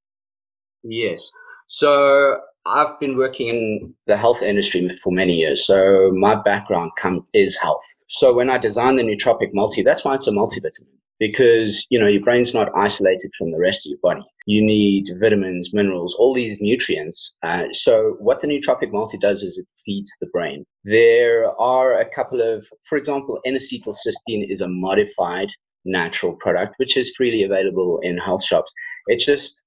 Yes. 0.83 1.29
So 1.67 2.39
I've 2.69 2.99
been 2.99 3.17
working 3.17 3.47
in 3.47 3.93
the 4.05 4.17
health 4.17 4.41
industry 4.41 4.87
for 4.89 5.11
many 5.11 5.33
years. 5.33 5.65
So 5.65 6.11
my 6.13 6.35
background 6.35 6.91
come, 6.97 7.25
is 7.33 7.57
health. 7.57 7.83
So 8.07 8.33
when 8.33 8.49
I 8.49 8.57
designed 8.57 8.99
the 8.99 9.03
Nootropic 9.03 9.49
Multi, 9.53 9.81
that's 9.81 10.05
why 10.05 10.15
it's 10.15 10.27
a 10.27 10.31
multivitamin 10.31 10.99
because 11.19 11.85
you 11.89 11.99
know 11.99 12.07
your 12.07 12.21
brain's 12.21 12.53
not 12.53 12.71
isolated 12.75 13.29
from 13.37 13.51
the 13.51 13.59
rest 13.59 13.85
of 13.85 13.91
your 13.91 13.99
body. 14.01 14.25
You 14.45 14.61
need 14.61 15.07
vitamins, 15.19 15.73
minerals, 15.73 16.15
all 16.15 16.33
these 16.33 16.59
nutrients. 16.61 17.33
Uh, 17.43 17.65
so 17.71 18.15
what 18.19 18.41
the 18.41 18.47
Nootropic 18.47 18.91
Multi 18.91 19.17
does 19.17 19.43
is 19.43 19.57
it 19.57 19.67
feeds 19.85 20.15
the 20.21 20.27
brain. 20.27 20.65
There 20.85 21.51
are 21.59 21.99
a 21.99 22.09
couple 22.09 22.41
of, 22.41 22.65
for 22.87 22.97
example, 22.97 23.39
N-acetylcysteine 23.45 24.49
is 24.49 24.61
a 24.61 24.69
modified 24.69 25.49
natural 25.85 26.35
product 26.37 26.75
which 26.77 26.97
is 26.97 27.13
freely 27.15 27.43
available 27.43 27.99
in 28.03 28.17
health 28.17 28.43
shops. 28.43 28.73
It 29.07 29.17
just 29.19 29.65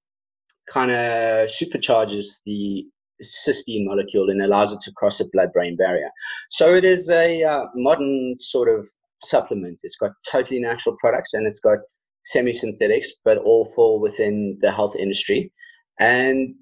kind 0.67 0.91
of 0.91 1.49
supercharges 1.49 2.41
the 2.45 2.85
cysteine 3.21 3.85
molecule 3.85 4.29
and 4.29 4.41
allows 4.41 4.73
it 4.73 4.79
to 4.81 4.91
cross 4.91 5.17
the 5.17 5.29
blood-brain 5.31 5.75
barrier. 5.75 6.09
So 6.49 6.73
it 6.73 6.83
is 6.83 7.09
a 7.09 7.43
uh, 7.43 7.65
modern 7.75 8.37
sort 8.39 8.69
of 8.69 8.87
supplement. 9.21 9.79
It's 9.83 9.95
got 9.95 10.11
totally 10.29 10.59
natural 10.59 10.95
products 10.99 11.33
and 11.33 11.45
it's 11.45 11.59
got 11.59 11.79
semi-synthetics, 12.25 13.13
but 13.23 13.37
all 13.37 13.65
fall 13.75 13.99
within 13.99 14.57
the 14.61 14.71
health 14.71 14.95
industry. 14.95 15.51
And 15.99 16.55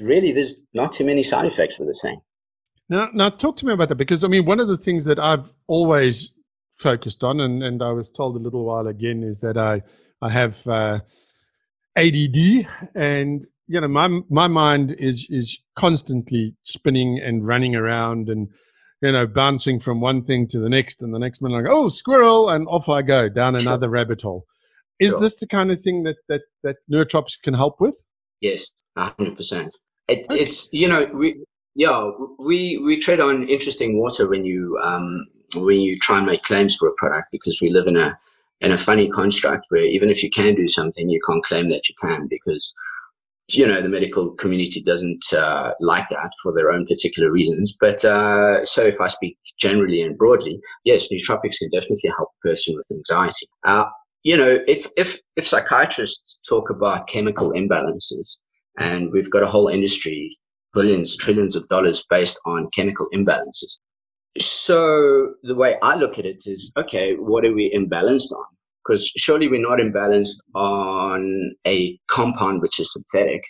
really, 0.00 0.32
there's 0.32 0.62
not 0.74 0.92
too 0.92 1.04
many 1.04 1.22
side 1.22 1.46
effects 1.46 1.78
with 1.78 1.88
the 1.88 1.94
same. 1.94 2.18
Now, 2.88 3.08
now 3.14 3.30
talk 3.30 3.56
to 3.58 3.66
me 3.66 3.72
about 3.72 3.88
that 3.88 3.94
because 3.94 4.24
I 4.24 4.28
mean, 4.28 4.44
one 4.44 4.60
of 4.60 4.68
the 4.68 4.76
things 4.76 5.04
that 5.06 5.18
I've 5.18 5.52
always 5.68 6.32
focused 6.76 7.24
on, 7.24 7.40
and, 7.40 7.62
and 7.62 7.82
I 7.82 7.92
was 7.92 8.10
told 8.10 8.36
a 8.36 8.38
little 8.38 8.64
while 8.64 8.86
again, 8.88 9.22
is 9.22 9.40
that 9.40 9.56
I 9.56 9.82
I 10.20 10.30
have 10.30 10.66
uh, 10.66 11.00
ADD, 11.96 12.66
and 12.94 13.46
you 13.66 13.80
know 13.80 13.88
my 13.88 14.08
my 14.28 14.48
mind 14.48 14.94
is 14.98 15.26
is 15.30 15.58
constantly 15.76 16.54
spinning 16.62 17.20
and 17.22 17.46
running 17.46 17.74
around 17.74 18.28
and 18.28 18.48
you 19.02 19.12
know 19.12 19.26
bouncing 19.26 19.80
from 19.80 20.00
one 20.00 20.22
thing 20.24 20.46
to 20.48 20.58
the 20.58 20.68
next 20.68 21.02
and 21.02 21.14
the 21.14 21.18
next 21.18 21.40
minute 21.40 21.62
like 21.62 21.72
oh 21.72 21.88
squirrel 21.88 22.50
and 22.50 22.66
off 22.68 22.88
I 22.88 23.02
go 23.02 23.28
down 23.28 23.56
another 23.56 23.88
rabbit 23.88 24.22
hole. 24.22 24.46
Is 25.00 25.10
sure. 25.10 25.20
this 25.20 25.36
the 25.36 25.46
kind 25.46 25.70
of 25.70 25.80
thing 25.80 26.02
that 26.04 26.16
that 26.28 26.42
that 26.62 26.76
neurotropics 26.90 27.40
can 27.42 27.54
help 27.54 27.80
with? 27.80 28.00
Yes, 28.40 28.70
hundred 28.96 29.36
percent. 29.36 29.74
It, 30.08 30.26
okay. 30.30 30.40
It's 30.40 30.68
you 30.72 30.88
know 30.88 31.06
we 31.12 31.44
yeah 31.74 32.10
we 32.38 32.78
we 32.78 32.98
tread 32.98 33.20
on 33.20 33.48
interesting 33.48 33.98
water 33.98 34.28
when 34.28 34.44
you 34.44 34.78
um 34.82 35.26
when 35.56 35.80
you 35.80 35.98
try 35.98 36.18
and 36.18 36.26
make 36.26 36.42
claims 36.42 36.76
for 36.76 36.88
a 36.88 36.94
product 36.96 37.28
because 37.32 37.60
we 37.60 37.70
live 37.70 37.86
in 37.86 37.96
a 37.96 38.18
in 38.60 38.72
a 38.72 38.78
funny 38.78 39.08
construct 39.08 39.66
where 39.68 39.84
even 39.84 40.10
if 40.10 40.22
you 40.22 40.30
can 40.30 40.54
do 40.54 40.68
something, 40.68 41.08
you 41.08 41.20
can't 41.26 41.44
claim 41.44 41.68
that 41.68 41.88
you 41.88 41.94
can 42.00 42.26
because 42.28 42.74
you 43.52 43.66
know 43.66 43.82
the 43.82 43.88
medical 43.88 44.30
community 44.32 44.82
doesn't 44.82 45.24
uh, 45.32 45.72
like 45.80 46.08
that 46.08 46.30
for 46.42 46.52
their 46.54 46.70
own 46.70 46.86
particular 46.86 47.30
reasons. 47.30 47.76
But 47.78 48.04
uh, 48.04 48.64
so 48.64 48.82
if 48.82 49.00
I 49.00 49.06
speak 49.06 49.36
generally 49.60 50.02
and 50.02 50.16
broadly, 50.16 50.60
yes, 50.84 51.08
nootropics 51.12 51.58
can 51.58 51.70
definitely 51.70 52.10
help 52.16 52.30
a 52.30 52.48
person 52.48 52.74
with 52.74 52.90
anxiety. 52.90 53.46
Uh, 53.64 53.84
you 54.22 54.36
know, 54.36 54.58
if 54.66 54.86
if 54.96 55.20
if 55.36 55.46
psychiatrists 55.46 56.38
talk 56.48 56.70
about 56.70 57.08
chemical 57.08 57.52
imbalances, 57.52 58.38
and 58.78 59.12
we've 59.12 59.30
got 59.30 59.42
a 59.42 59.48
whole 59.48 59.68
industry, 59.68 60.30
billions, 60.72 61.16
trillions 61.16 61.54
of 61.54 61.68
dollars 61.68 62.04
based 62.08 62.40
on 62.46 62.68
chemical 62.74 63.08
imbalances. 63.14 63.78
So 64.38 65.34
the 65.42 65.54
way 65.54 65.76
I 65.82 65.94
look 65.94 66.18
at 66.18 66.24
it 66.24 66.42
is, 66.46 66.72
okay, 66.76 67.14
what 67.14 67.44
are 67.44 67.52
we 67.52 67.70
imbalanced 67.72 68.32
on? 68.32 68.46
Because 68.84 69.10
surely 69.16 69.48
we're 69.48 69.60
not 69.60 69.78
imbalanced 69.78 70.36
on 70.54 71.52
a 71.66 71.98
compound 72.08 72.60
which 72.60 72.78
is 72.78 72.92
synthetic 72.92 73.42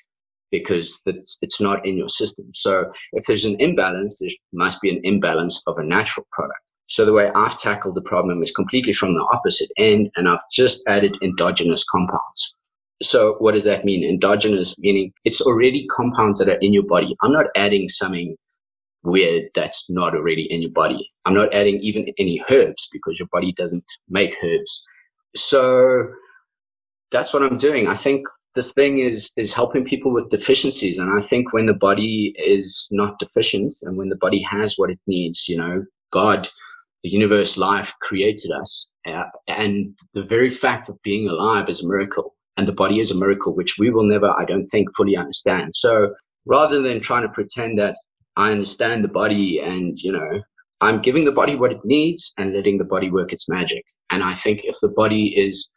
because 0.50 1.02
it's, 1.06 1.38
it's 1.42 1.60
not 1.60 1.84
in 1.84 1.96
your 1.96 2.08
system. 2.08 2.46
So 2.54 2.92
if 3.12 3.24
there's 3.26 3.44
an 3.44 3.56
imbalance, 3.58 4.20
there 4.20 4.30
must 4.52 4.80
be 4.80 4.90
an 4.90 5.00
imbalance 5.02 5.60
of 5.66 5.78
a 5.78 5.82
natural 5.84 6.26
product. 6.30 6.72
So 6.86 7.04
the 7.04 7.12
way 7.12 7.30
I've 7.34 7.58
tackled 7.58 7.96
the 7.96 8.02
problem 8.02 8.42
is 8.42 8.52
completely 8.52 8.92
from 8.92 9.14
the 9.14 9.26
opposite 9.32 9.70
end, 9.78 10.10
and 10.16 10.28
I've 10.28 10.38
just 10.52 10.82
added 10.86 11.16
endogenous 11.22 11.84
compounds. 11.84 12.54
So 13.02 13.34
what 13.38 13.52
does 13.52 13.64
that 13.64 13.84
mean? 13.84 14.04
Endogenous 14.08 14.78
meaning 14.78 15.12
it's 15.24 15.40
already 15.40 15.86
compounds 15.88 16.38
that 16.38 16.48
are 16.48 16.58
in 16.60 16.72
your 16.72 16.84
body. 16.84 17.16
I'm 17.22 17.32
not 17.32 17.46
adding 17.56 17.88
something 17.88 18.36
weird 19.02 19.48
that's 19.54 19.90
not 19.90 20.14
already 20.14 20.44
in 20.50 20.62
your 20.62 20.70
body. 20.70 21.10
I'm 21.24 21.34
not 21.34 21.52
adding 21.52 21.78
even 21.80 22.06
any 22.18 22.40
herbs 22.50 22.88
because 22.92 23.18
your 23.18 23.28
body 23.32 23.52
doesn't 23.52 23.84
make 24.08 24.36
herbs. 24.42 24.84
So 25.36 26.08
that's 27.10 27.32
what 27.32 27.42
I'm 27.42 27.58
doing. 27.58 27.88
I 27.88 27.94
think 27.94 28.26
this 28.54 28.72
thing 28.72 28.98
is 28.98 29.32
is 29.36 29.52
helping 29.52 29.84
people 29.84 30.12
with 30.12 30.28
deficiencies 30.30 30.98
and 30.98 31.12
I 31.12 31.20
think 31.20 31.52
when 31.52 31.66
the 31.66 31.74
body 31.74 32.34
is 32.36 32.88
not 32.92 33.18
deficient 33.18 33.72
and 33.82 33.96
when 33.96 34.08
the 34.08 34.16
body 34.16 34.40
has 34.42 34.74
what 34.76 34.90
it 34.90 35.00
needs, 35.06 35.48
you 35.48 35.56
know, 35.56 35.84
God 36.12 36.48
the 37.02 37.10
universe 37.10 37.58
life 37.58 37.92
created 38.00 38.50
us 38.50 38.88
uh, 39.06 39.24
and 39.46 39.94
the 40.14 40.22
very 40.22 40.48
fact 40.48 40.88
of 40.88 40.96
being 41.02 41.28
alive 41.28 41.68
is 41.68 41.84
a 41.84 41.86
miracle 41.86 42.34
and 42.56 42.66
the 42.66 42.72
body 42.72 42.98
is 42.98 43.10
a 43.10 43.18
miracle 43.18 43.54
which 43.54 43.76
we 43.78 43.90
will 43.90 44.04
never 44.04 44.30
i 44.40 44.44
don't 44.46 44.64
think 44.64 44.88
fully 44.96 45.14
understand 45.14 45.74
so 45.74 46.14
rather 46.46 46.80
than 46.80 47.00
trying 47.00 47.20
to 47.20 47.28
pretend 47.28 47.78
that 47.78 47.96
I 48.36 48.50
understand 48.50 49.04
the 49.04 49.08
body 49.08 49.60
and, 49.60 49.98
you 50.00 50.12
know, 50.12 50.42
I'm 50.80 51.00
giving 51.00 51.24
the 51.24 51.32
body 51.32 51.56
what 51.56 51.72
it 51.72 51.84
needs 51.84 52.32
and 52.36 52.52
letting 52.52 52.78
the 52.78 52.84
body 52.84 53.10
work 53.10 53.32
its 53.32 53.48
magic. 53.48 53.84
And 54.10 54.22
I 54.22 54.34
think 54.34 54.64
if 54.64 54.76
the 54.80 54.90
body 54.90 55.34
is 55.36 55.70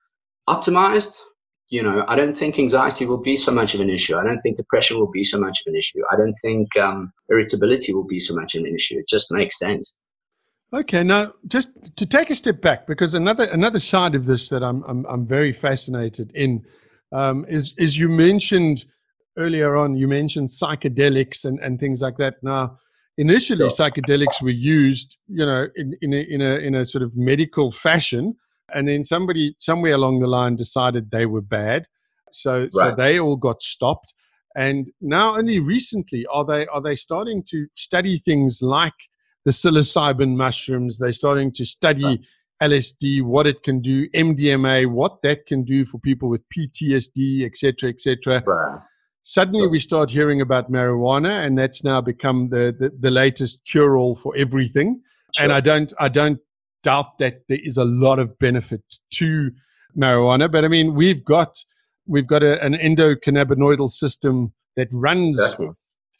optimized, 0.50 1.22
you 1.70 1.84
know, 1.84 2.04
I 2.08 2.16
don't 2.16 2.36
think 2.36 2.58
anxiety 2.58 3.06
will 3.06 3.22
be 3.22 3.36
so 3.36 3.52
much 3.52 3.74
of 3.74 3.82
an 3.82 3.90
issue. 3.90 4.16
I 4.16 4.24
don't 4.24 4.40
think 4.40 4.58
depression 4.58 5.00
will 5.00 5.12
be 5.12 5.24
so 5.24 5.38
much 5.40 5.62
of 5.62 5.72
an 5.72 5.76
issue. 5.76 6.00
I 6.12 6.16
don't 6.16 6.36
think 6.42 6.76
um, 6.78 7.12
irritability 7.30 7.94
will 7.94 8.06
be 8.08 8.20
so 8.20 8.34
much 8.36 8.56
of 8.56 8.64
an 8.64 8.74
issue. 8.74 8.98
It 8.98 9.08
just 9.08 9.32
makes 9.32 9.60
sense. 9.60 9.94
Okay, 10.74 11.04
now 11.04 11.34
just 11.48 11.96
to 11.96 12.06
take 12.06 12.30
a 12.30 12.36
step 12.36 12.62
back, 12.62 12.88
because 12.88 13.16
another 13.16 13.46
another 13.46 13.80
side 13.80 14.16
of 14.16 14.26
this 14.26 14.50
that 14.50 14.64
I'm 14.64 14.84
I'm, 14.84 15.06
I'm 15.06 15.26
very 15.26 15.54
fascinated 15.54 16.32
in 16.36 16.66
um, 17.14 17.46
is 17.48 17.74
is 17.78 17.98
you 17.98 18.10
mentioned 18.10 18.84
earlier 19.38 19.78
on, 19.78 19.96
you 19.96 20.08
mentioned 20.08 20.50
psychedelics 20.50 21.46
and, 21.46 21.60
and 21.60 21.80
things 21.80 22.02
like 22.02 22.18
that. 22.18 22.42
Now, 22.44 22.80
initially, 23.18 23.66
psychedelics 23.68 24.42
were 24.42 24.50
used, 24.50 25.18
you 25.28 25.46
know, 25.46 25.68
in, 25.76 25.98
in, 26.02 26.14
a, 26.14 26.18
in, 26.18 26.42
a, 26.42 26.56
in 26.56 26.76
a 26.76 26.86
sort 26.86 27.04
of 27.04 27.16
medical 27.16 27.72
fashion. 27.72 28.36
And 28.74 28.88
then 28.88 29.04
somebody 29.04 29.56
somewhere 29.60 29.94
along 29.94 30.20
the 30.20 30.28
line 30.28 30.56
decided 30.56 31.10
they 31.10 31.26
were 31.26 31.42
bad. 31.42 31.88
So, 32.32 32.62
right. 32.62 32.70
so 32.74 32.96
they 32.96 33.20
all 33.20 33.38
got 33.38 33.62
stopped. 33.62 34.14
And 34.56 34.92
now 35.02 35.38
only 35.38 35.60
recently 35.60 36.26
are 36.32 36.44
they 36.44 36.66
are 36.68 36.82
they 36.82 36.96
starting 36.96 37.44
to 37.50 37.68
study 37.76 38.18
things 38.18 38.60
like 38.62 38.94
the 39.46 39.52
psilocybin 39.52 40.36
mushrooms. 40.36 40.98
They're 40.98 41.12
starting 41.12 41.54
to 41.54 41.66
study 41.66 42.04
right. 42.04 42.20
LSD, 42.62 43.22
what 43.22 43.46
it 43.46 43.62
can 43.62 43.82
do, 43.82 44.10
MDMA, 44.10 44.90
what 44.92 45.22
that 45.22 45.46
can 45.46 45.64
do 45.64 45.86
for 45.86 46.00
people 46.00 46.28
with 46.28 46.42
PTSD, 46.50 47.46
etc., 47.46 47.92
etc. 47.92 48.44
Right 48.46 48.82
suddenly 49.28 49.68
we 49.68 49.78
start 49.78 50.10
hearing 50.10 50.40
about 50.40 50.72
marijuana 50.72 51.46
and 51.46 51.58
that's 51.58 51.84
now 51.84 52.00
become 52.00 52.48
the, 52.48 52.74
the, 52.80 52.90
the 52.98 53.12
latest 53.12 53.62
cure 53.66 53.98
all 53.98 54.16
for 54.16 54.34
everything 54.38 55.02
sure. 55.36 55.44
and 55.44 55.54
i 55.54 55.60
don't 55.60 55.94
i 56.00 56.08
don't 56.08 56.40
doubt 56.82 57.18
that 57.20 57.42
there 57.50 57.60
is 57.62 57.76
a 57.76 57.84
lot 57.84 58.20
of 58.20 58.40
benefit 58.40 58.82
to 59.12 59.52
marijuana 59.98 60.50
but 60.50 60.64
i 60.64 60.70
mean 60.70 60.96
we've 60.96 61.26
got 61.26 61.58
we've 62.08 62.28
got 62.28 62.42
a, 62.42 62.64
an 62.64 62.74
endocannabinoidal 62.74 63.90
system 63.90 64.54
that 64.78 64.88
runs 64.92 65.38
exactly. 65.38 65.68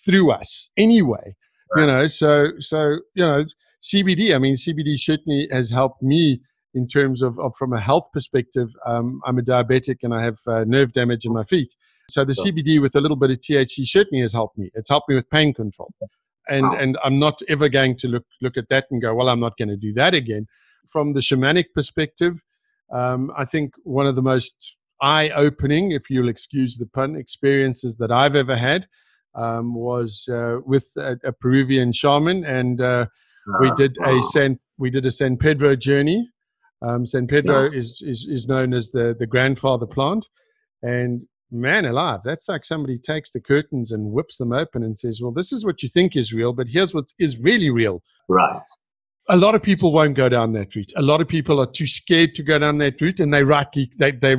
through 0.04 0.30
us 0.30 0.70
anyway 0.76 1.34
right. 1.76 1.82
you 1.82 1.88
know 1.88 2.08
so 2.08 2.48
so 2.60 2.98
you 3.14 3.26
know 3.26 3.46
cbd 3.82 4.36
i 4.36 4.38
mean 4.38 4.54
cbd 4.54 4.98
certainly 4.98 5.48
has 5.50 5.70
helped 5.70 6.04
me 6.04 6.42
in 6.74 6.86
terms 6.86 7.22
of, 7.22 7.40
of 7.40 7.56
from 7.56 7.72
a 7.72 7.80
health 7.80 8.10
perspective 8.12 8.68
um, 8.86 9.22
i'm 9.26 9.38
a 9.38 9.42
diabetic 9.42 10.00
and 10.04 10.14
i 10.14 10.22
have 10.22 10.38
uh, 10.48 10.66
nerve 10.68 10.92
damage 10.92 11.26
in 11.26 11.32
my 11.32 11.46
feet 11.46 11.74
so 12.10 12.24
the 12.24 12.34
CBD 12.34 12.82
with 12.82 12.96
a 12.96 13.02
little 13.02 13.18
bit 13.18 13.32
of 13.32 13.38
THC 13.38 13.86
certainly 13.86 14.22
has 14.22 14.34
helped 14.34 14.58
me. 14.58 14.72
It's 14.74 14.90
helped 14.90 15.10
me 15.10 15.16
with 15.16 15.30
pain 15.30 15.54
control. 15.54 15.92
And, 16.50 16.64
wow. 16.64 16.78
and 16.78 16.98
I'm 17.04 17.20
not 17.20 17.42
ever 17.50 17.68
going 17.68 17.96
to 17.98 18.08
look, 18.08 18.26
look 18.42 18.56
at 18.56 18.70
that 18.70 18.86
and 18.92 19.02
go, 19.02 19.14
well, 19.14 19.28
I'm 19.30 19.40
not 19.40 19.58
going 19.58 19.70
to 19.70 19.76
do 19.76 19.94
that 19.94 20.14
again. 20.14 20.48
From 20.90 21.14
the 21.14 21.20
shamanic 21.20 21.66
perspective, 21.76 22.42
um, 22.92 23.32
I 23.38 23.44
think 23.44 23.74
one 23.84 24.08
of 24.08 24.16
the 24.16 24.22
most 24.22 24.78
eye 25.02 25.30
opening, 25.32 25.92
if 25.92 26.10
you'll 26.10 26.30
excuse 26.30 26.78
the 26.78 26.86
pun, 26.86 27.16
experiences 27.16 27.98
that 27.98 28.12
I've 28.12 28.36
ever 28.36 28.56
had 28.56 28.88
um, 29.36 29.74
was 29.76 30.28
uh, 30.32 30.58
with 30.66 30.90
a, 30.98 31.18
a, 31.24 31.32
Peruvian 31.32 31.92
shaman, 31.92 32.44
and 32.46 32.82
uh, 32.82 33.06
we 33.62 33.72
did 33.76 33.98
a 34.04 34.22
San 34.24 34.60
we 34.80 34.90
did 34.90 35.06
a 35.06 35.12
San 35.12 35.38
Pedro 35.38 35.76
journey. 35.76 36.28
Um, 36.82 37.06
San 37.06 37.28
Pedro 37.28 37.64
nice. 37.64 37.74
is, 37.74 38.02
is 38.06 38.28
is 38.28 38.48
known 38.48 38.74
as 38.74 38.90
the 38.90 39.16
the 39.20 39.28
grandfather 39.28 39.86
plant, 39.86 40.28
and 40.82 41.26
man 41.52 41.86
alive, 41.86 42.22
that's 42.24 42.50
like 42.50 42.66
somebody 42.66 42.98
takes 42.98 43.32
the 43.32 43.40
curtains 43.40 43.92
and 43.92 44.12
whips 44.12 44.38
them 44.38 44.52
open 44.52 44.84
and 44.84 44.98
says, 44.98 45.22
"Well, 45.22 45.32
this 45.32 45.52
is 45.52 45.66
what 45.66 45.82
you 45.84 45.90
think 45.90 46.16
is 46.16 46.34
real, 46.34 46.54
but 46.54 46.68
here's 46.68 46.94
what 46.94 47.06
is 47.20 47.40
really 47.40 47.70
real." 47.70 48.02
Right. 48.28 48.62
A 49.30 49.38
lot 49.38 49.56
of 49.56 49.62
people 49.62 49.92
won't 49.92 50.16
go 50.16 50.30
down 50.30 50.54
that 50.54 50.76
route. 50.76 50.94
A 50.96 51.02
lot 51.02 51.22
of 51.22 51.28
people 51.28 51.60
are 51.60 51.72
too 51.72 51.88
scared 51.88 52.34
to 52.36 52.44
go 52.44 52.58
down 52.60 52.78
that 52.80 53.02
route, 53.02 53.20
and 53.20 53.34
they 53.34 53.44
rightly 53.44 53.92
they 53.98 54.12
they. 54.12 54.36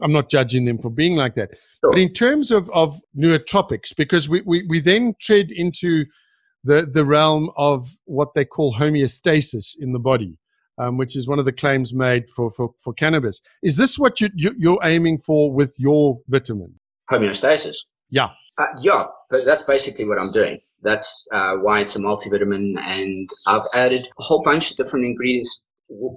I'm 0.00 0.12
not 0.12 0.30
judging 0.30 0.64
them 0.64 0.78
for 0.78 0.90
being 0.90 1.16
like 1.16 1.34
that. 1.34 1.50
But 1.82 1.98
in 1.98 2.12
terms 2.12 2.52
of, 2.52 2.70
of 2.72 2.94
nootropics, 3.18 3.94
because 3.96 4.28
we, 4.28 4.40
we, 4.46 4.64
we 4.68 4.78
then 4.78 5.14
tread 5.20 5.50
into 5.50 6.04
the, 6.64 6.88
the 6.90 7.04
realm 7.04 7.50
of 7.56 7.84
what 8.04 8.34
they 8.34 8.44
call 8.44 8.72
homeostasis 8.72 9.74
in 9.80 9.92
the 9.92 9.98
body, 9.98 10.38
um, 10.78 10.96
which 10.96 11.16
is 11.16 11.28
one 11.28 11.38
of 11.38 11.44
the 11.44 11.52
claims 11.52 11.92
made 11.94 12.28
for, 12.28 12.50
for, 12.50 12.74
for 12.82 12.92
cannabis. 12.94 13.40
Is 13.62 13.76
this 13.76 13.98
what 13.98 14.20
you, 14.20 14.28
you, 14.34 14.54
you're 14.58 14.80
aiming 14.82 15.18
for 15.18 15.52
with 15.52 15.74
your 15.78 16.18
vitamin? 16.28 16.74
Homeostasis? 17.10 17.76
Yeah. 18.10 18.30
Uh, 18.58 18.66
yeah, 18.80 19.04
but 19.30 19.44
that's 19.44 19.62
basically 19.62 20.06
what 20.06 20.18
I'm 20.18 20.32
doing. 20.32 20.60
That's 20.82 21.26
uh, 21.32 21.54
why 21.56 21.80
it's 21.80 21.96
a 21.96 22.00
multivitamin, 22.00 22.78
and 22.78 23.30
I've 23.46 23.66
added 23.72 24.06
a 24.18 24.22
whole 24.22 24.42
bunch 24.42 24.70
of 24.70 24.76
different 24.76 25.06
ingredients 25.06 25.64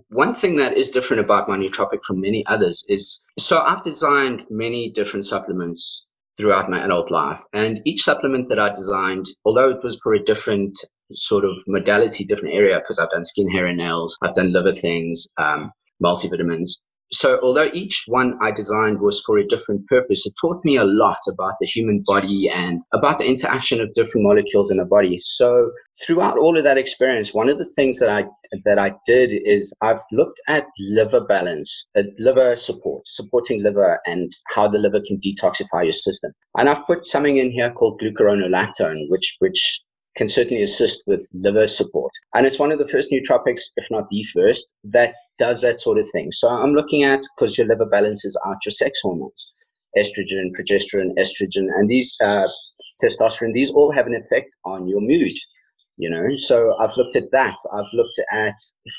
one 0.10 0.34
thing 0.34 0.56
that 0.56 0.78
is 0.78 0.90
different 0.90 1.20
about 1.20 1.50
my 1.50 1.58
nootropic 1.58 2.04
from 2.04 2.22
many 2.22 2.46
others 2.46 2.86
is 2.88 3.22
so 3.38 3.62
I've 3.62 3.84
designed 3.84 4.46
many 4.50 4.90
different 4.90 5.26
supplements 5.26 6.10
throughout 6.38 6.70
my 6.70 6.80
adult 6.84 7.12
life. 7.12 7.42
And 7.54 7.82
each 7.86 8.04
supplement 8.04 8.50
that 8.50 8.60
I 8.60 8.70
designed, 8.70 9.26
although 9.46 9.70
it 9.70 9.84
was 9.84 10.00
for 10.02 10.14
a 10.14 10.24
different 10.24 10.78
sort 11.14 11.46
of 11.46 11.58
modality, 11.68 12.26
different 12.26 12.56
area, 12.56 12.80
because 12.80 13.00
I've 13.00 13.12
done 13.12 13.24
skin, 13.24 13.50
hair, 13.50 13.68
and 13.68 13.78
nails, 13.78 14.18
I've 14.22 14.34
done 14.34 14.54
liver 14.54 14.72
things, 14.72 15.28
um, 15.38 15.72
multivitamins, 16.04 16.82
so 17.12 17.40
although 17.44 17.70
each 17.72 18.04
one 18.08 18.38
I 18.42 18.52
designed 18.52 19.00
was 19.00 19.22
for 19.22 19.38
a 19.38 19.46
different 19.46 19.86
purpose, 19.88 20.26
it 20.26 20.34
taught 20.42 20.66
me 20.66 20.76
a 20.76 20.84
lot 20.84 21.20
about 21.32 21.54
the 21.60 21.68
human 21.68 22.04
body 22.06 22.50
and 22.50 22.82
about 22.94 23.20
the 23.20 23.30
interaction 23.30 23.80
of 23.80 23.94
different 23.94 24.26
molecules 24.26 24.72
in 24.72 24.78
the 24.78 24.86
body. 24.86 25.18
So 25.18 25.72
throughout 26.04 26.38
all 26.38 26.58
of 26.58 26.64
that 26.64 26.80
experience, 26.80 27.34
one 27.34 27.48
of 27.48 27.60
the 27.60 27.72
things 27.76 28.00
that 28.00 28.10
I 28.10 28.26
that 28.64 28.80
I 28.80 28.94
did 29.06 29.32
is 29.34 29.76
I've 29.82 30.02
looked 30.12 30.42
at 30.48 30.66
liver 30.90 31.24
balance, 31.26 31.86
uh, 31.96 32.04
liver 32.18 32.56
support, 32.56 33.06
supporting 33.06 33.62
liver 33.62 34.00
and 34.06 34.32
how 34.48 34.68
the 34.68 34.80
liver 34.80 35.02
can 35.06 35.20
detoxify 35.20 35.84
your 35.84 35.92
system. 35.92 36.32
And 36.58 36.70
I've 36.70 36.86
put 36.88 37.06
something 37.06 37.38
in 37.38 37.52
here 37.52 37.72
called 37.72 38.02
glucuronolactone, 38.02 39.10
which 39.10 39.36
which 39.40 39.82
can 40.16 40.28
certainly 40.28 40.64
assist 40.64 41.02
with 41.08 41.30
liver 41.34 41.68
support. 41.68 42.12
And 42.34 42.46
it's 42.46 42.60
one 42.60 42.72
of 42.72 42.80
the 42.80 42.88
first 42.88 43.12
nootropics, 43.12 43.62
if 43.76 43.88
not 43.92 44.10
the 44.10 44.24
first, 44.24 44.74
that 44.86 45.16
does 45.38 45.62
that 45.62 45.80
sort 45.80 45.98
of 45.98 46.06
thing. 46.12 46.32
So 46.32 46.48
I'm 46.48 46.74
looking 46.74 47.04
at 47.04 47.22
because 47.36 47.58
your 47.58 47.68
liver 47.68 47.86
balances 47.86 48.40
out 48.46 48.58
your 48.66 48.72
sex 48.72 49.00
hormones, 49.02 49.52
estrogen, 49.98 50.52
progesterone, 50.58 51.14
estrogen, 51.18 51.68
and 51.76 51.90
these 51.90 52.16
uh, 52.24 52.48
testosterone. 53.04 53.54
These 53.54 53.72
all 53.72 53.92
have 53.92 54.08
an 54.08 54.16
effect 54.16 54.56
on 54.66 54.88
your 54.88 55.02
mood. 55.02 55.36
You 55.98 56.10
know, 56.10 56.36
so 56.36 56.76
I've 56.80 56.96
looked 56.98 57.16
at 57.16 57.32
that. 57.32 57.56
I've 57.74 57.94
looked 57.94 58.20
at 58.32 58.56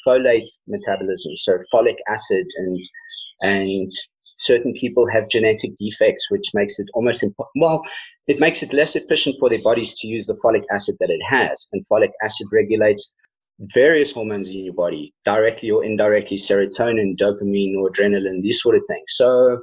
folate 0.06 0.49
metabolism, 0.66 1.37
so 1.37 1.58
folic 1.73 1.96
acid 2.08 2.46
and 2.56 2.82
and 3.42 3.92
certain 4.37 4.73
people 4.75 5.09
have 5.09 5.28
genetic 5.28 5.73
defects, 5.76 6.31
which 6.31 6.50
makes 6.55 6.78
it 6.78 6.87
almost 6.95 7.23
impo- 7.23 7.47
well, 7.57 7.83
it 8.26 8.40
makes 8.40 8.62
it 8.62 8.73
less 8.73 8.95
efficient 8.95 9.37
for 9.40 9.49
their 9.49 9.62
bodies 9.62 9.95
to 9.95 10.09
use 10.09 10.26
the 10.26 10.38
folic 10.45 10.62
acid 10.73 10.97
that 11.00 11.11
it 11.11 11.21
has. 11.28 11.66
And 11.73 11.85
folic 11.90 12.11
acid 12.23 12.47
regulates 12.52 13.14
various 13.61 14.12
hormones 14.12 14.50
in 14.50 14.64
your 14.64 14.75
body, 14.75 15.14
directly 15.25 15.71
or 15.71 15.85
indirectly, 15.85 16.37
serotonin, 16.37 17.16
dopamine, 17.16 17.76
or 17.76 17.91
adrenaline, 17.91 18.43
these 18.43 18.60
sort 18.60 18.76
of 18.76 18.82
things. 18.87 19.04
So, 19.08 19.63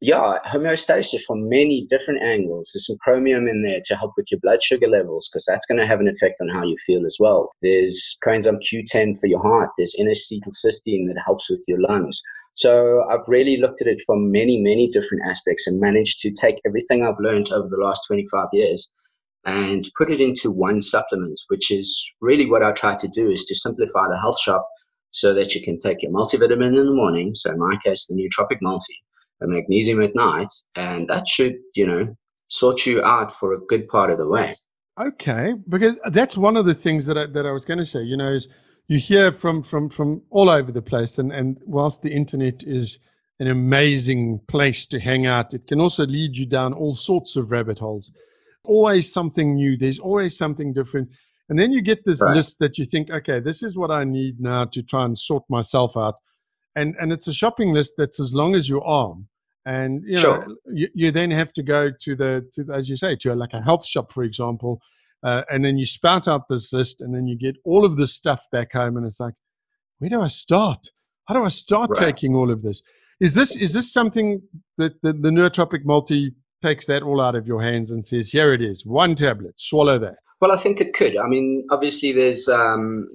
yeah, 0.00 0.38
homeostasis 0.46 1.22
from 1.26 1.48
many 1.48 1.84
different 1.88 2.22
angles. 2.22 2.70
There's 2.72 2.86
some 2.86 2.96
chromium 3.02 3.48
in 3.48 3.64
there 3.64 3.80
to 3.86 3.96
help 3.96 4.12
with 4.16 4.30
your 4.30 4.38
blood 4.40 4.62
sugar 4.62 4.86
levels 4.86 5.28
because 5.28 5.44
that's 5.44 5.66
going 5.66 5.80
to 5.80 5.86
have 5.86 5.98
an 5.98 6.06
effect 6.06 6.40
on 6.40 6.48
how 6.48 6.62
you 6.62 6.76
feel 6.86 7.04
as 7.04 7.16
well. 7.18 7.50
There's 7.62 8.16
coenzyme 8.24 8.60
Q10 8.62 9.18
for 9.18 9.26
your 9.26 9.42
heart. 9.42 9.70
There's 9.76 9.96
N-acetylcysteine 9.98 11.08
that 11.08 11.20
helps 11.24 11.50
with 11.50 11.64
your 11.66 11.80
lungs. 11.80 12.22
So 12.58 13.04
I've 13.08 13.28
really 13.28 13.56
looked 13.56 13.80
at 13.80 13.86
it 13.86 14.00
from 14.04 14.32
many, 14.32 14.60
many 14.60 14.88
different 14.88 15.22
aspects 15.24 15.68
and 15.68 15.78
managed 15.78 16.18
to 16.22 16.32
take 16.32 16.60
everything 16.66 17.04
I've 17.04 17.20
learned 17.20 17.52
over 17.52 17.68
the 17.68 17.80
last 17.80 18.02
25 18.08 18.48
years 18.52 18.90
and 19.44 19.88
put 19.96 20.10
it 20.10 20.20
into 20.20 20.50
one 20.50 20.82
supplement, 20.82 21.38
which 21.46 21.70
is 21.70 21.88
really 22.20 22.50
what 22.50 22.64
I 22.64 22.72
try 22.72 22.96
to 22.96 23.06
do 23.14 23.30
is 23.30 23.44
to 23.44 23.54
simplify 23.54 24.08
the 24.08 24.18
health 24.20 24.40
shop 24.40 24.66
so 25.10 25.32
that 25.34 25.54
you 25.54 25.62
can 25.62 25.78
take 25.78 26.02
your 26.02 26.10
multivitamin 26.10 26.76
in 26.76 26.86
the 26.88 26.94
morning. 26.94 27.32
So 27.36 27.52
in 27.52 27.60
my 27.60 27.76
case, 27.84 28.06
the 28.06 28.14
nootropic 28.14 28.58
multi, 28.60 28.96
a 29.40 29.46
magnesium 29.46 30.02
at 30.02 30.16
night, 30.16 30.50
and 30.74 31.06
that 31.06 31.28
should, 31.28 31.54
you 31.76 31.86
know, 31.86 32.16
sort 32.48 32.86
you 32.86 33.04
out 33.04 33.30
for 33.30 33.54
a 33.54 33.60
good 33.68 33.86
part 33.86 34.10
of 34.10 34.18
the 34.18 34.28
way. 34.28 34.52
Okay, 35.00 35.54
because 35.68 35.94
that's 36.10 36.36
one 36.36 36.56
of 36.56 36.66
the 36.66 36.74
things 36.74 37.06
that 37.06 37.16
I, 37.16 37.26
that 37.26 37.46
I 37.46 37.52
was 37.52 37.64
going 37.64 37.78
to 37.78 37.86
say. 37.86 38.02
You 38.02 38.16
know, 38.16 38.32
is 38.32 38.48
you 38.88 38.98
hear 38.98 39.30
from 39.30 39.62
from 39.62 39.88
from 39.88 40.22
all 40.30 40.48
over 40.48 40.72
the 40.72 40.82
place 40.82 41.18
and 41.18 41.30
and 41.32 41.60
whilst 41.64 42.02
the 42.02 42.10
internet 42.10 42.64
is 42.64 42.98
an 43.38 43.46
amazing 43.46 44.40
place 44.48 44.86
to 44.86 44.98
hang 44.98 45.26
out 45.26 45.54
it 45.54 45.66
can 45.68 45.80
also 45.80 46.04
lead 46.06 46.36
you 46.36 46.46
down 46.46 46.72
all 46.72 46.94
sorts 46.94 47.36
of 47.36 47.52
rabbit 47.52 47.78
holes. 47.78 48.10
Always 48.64 49.12
something 49.12 49.54
new. 49.54 49.76
There's 49.76 50.00
always 50.00 50.36
something 50.36 50.72
different. 50.72 51.08
And 51.48 51.58
then 51.58 51.70
you 51.70 51.80
get 51.80 52.04
this 52.04 52.20
right. 52.20 52.34
list 52.34 52.58
that 52.58 52.76
you 52.76 52.84
think 52.84 53.10
okay 53.10 53.40
this 53.40 53.62
is 53.62 53.76
what 53.76 53.90
i 53.90 54.04
need 54.04 54.38
now 54.40 54.66
to 54.66 54.82
try 54.82 55.04
and 55.04 55.16
sort 55.16 55.44
myself 55.48 55.96
out. 55.96 56.16
And 56.74 56.96
and 56.98 57.12
it's 57.12 57.28
a 57.28 57.34
shopping 57.34 57.72
list 57.72 57.92
that's 57.96 58.20
as 58.20 58.34
long 58.34 58.54
as 58.54 58.68
your 58.68 58.84
arm. 58.84 59.28
And 59.66 60.02
you 60.04 60.16
know 60.16 60.22
sure. 60.22 60.46
you, 60.72 60.88
you 60.94 61.10
then 61.10 61.30
have 61.30 61.52
to 61.54 61.62
go 61.62 61.90
to 61.90 62.16
the 62.16 62.48
to 62.54 62.72
as 62.72 62.88
you 62.88 62.96
say 62.96 63.16
to 63.16 63.34
like 63.34 63.52
a 63.52 63.60
health 63.60 63.84
shop 63.84 64.10
for 64.10 64.24
example 64.24 64.80
uh, 65.22 65.42
and 65.50 65.64
then 65.64 65.78
you 65.78 65.86
spout 65.86 66.28
out 66.28 66.48
this 66.48 66.72
list, 66.72 67.00
and 67.00 67.14
then 67.14 67.26
you 67.26 67.36
get 67.36 67.56
all 67.64 67.84
of 67.84 67.96
this 67.96 68.14
stuff 68.14 68.44
back 68.52 68.72
home, 68.72 68.96
and 68.96 69.06
it's 69.06 69.20
like, 69.20 69.34
where 69.98 70.10
do 70.10 70.22
I 70.22 70.28
start? 70.28 70.90
How 71.26 71.34
do 71.34 71.44
I 71.44 71.48
start 71.48 71.90
right. 71.90 71.98
taking 71.98 72.34
all 72.34 72.50
of 72.50 72.62
this? 72.62 72.82
Is 73.20 73.34
this 73.34 73.56
is 73.56 73.72
this 73.72 73.92
something 73.92 74.40
that 74.76 75.00
the, 75.02 75.12
the 75.12 75.30
nootropic 75.30 75.84
multi 75.84 76.34
takes 76.62 76.86
that 76.86 77.02
all 77.02 77.20
out 77.20 77.34
of 77.34 77.46
your 77.46 77.60
hands 77.60 77.90
and 77.90 78.04
says, 78.04 78.28
here 78.28 78.52
it 78.52 78.62
is, 78.62 78.86
one 78.86 79.14
tablet, 79.14 79.54
swallow 79.56 79.98
that? 79.98 80.16
Well, 80.40 80.52
I 80.52 80.56
think 80.56 80.80
it 80.80 80.94
could. 80.94 81.16
I 81.16 81.26
mean, 81.26 81.66
obviously, 81.70 82.12
there's 82.12 82.48
um, 82.48 83.06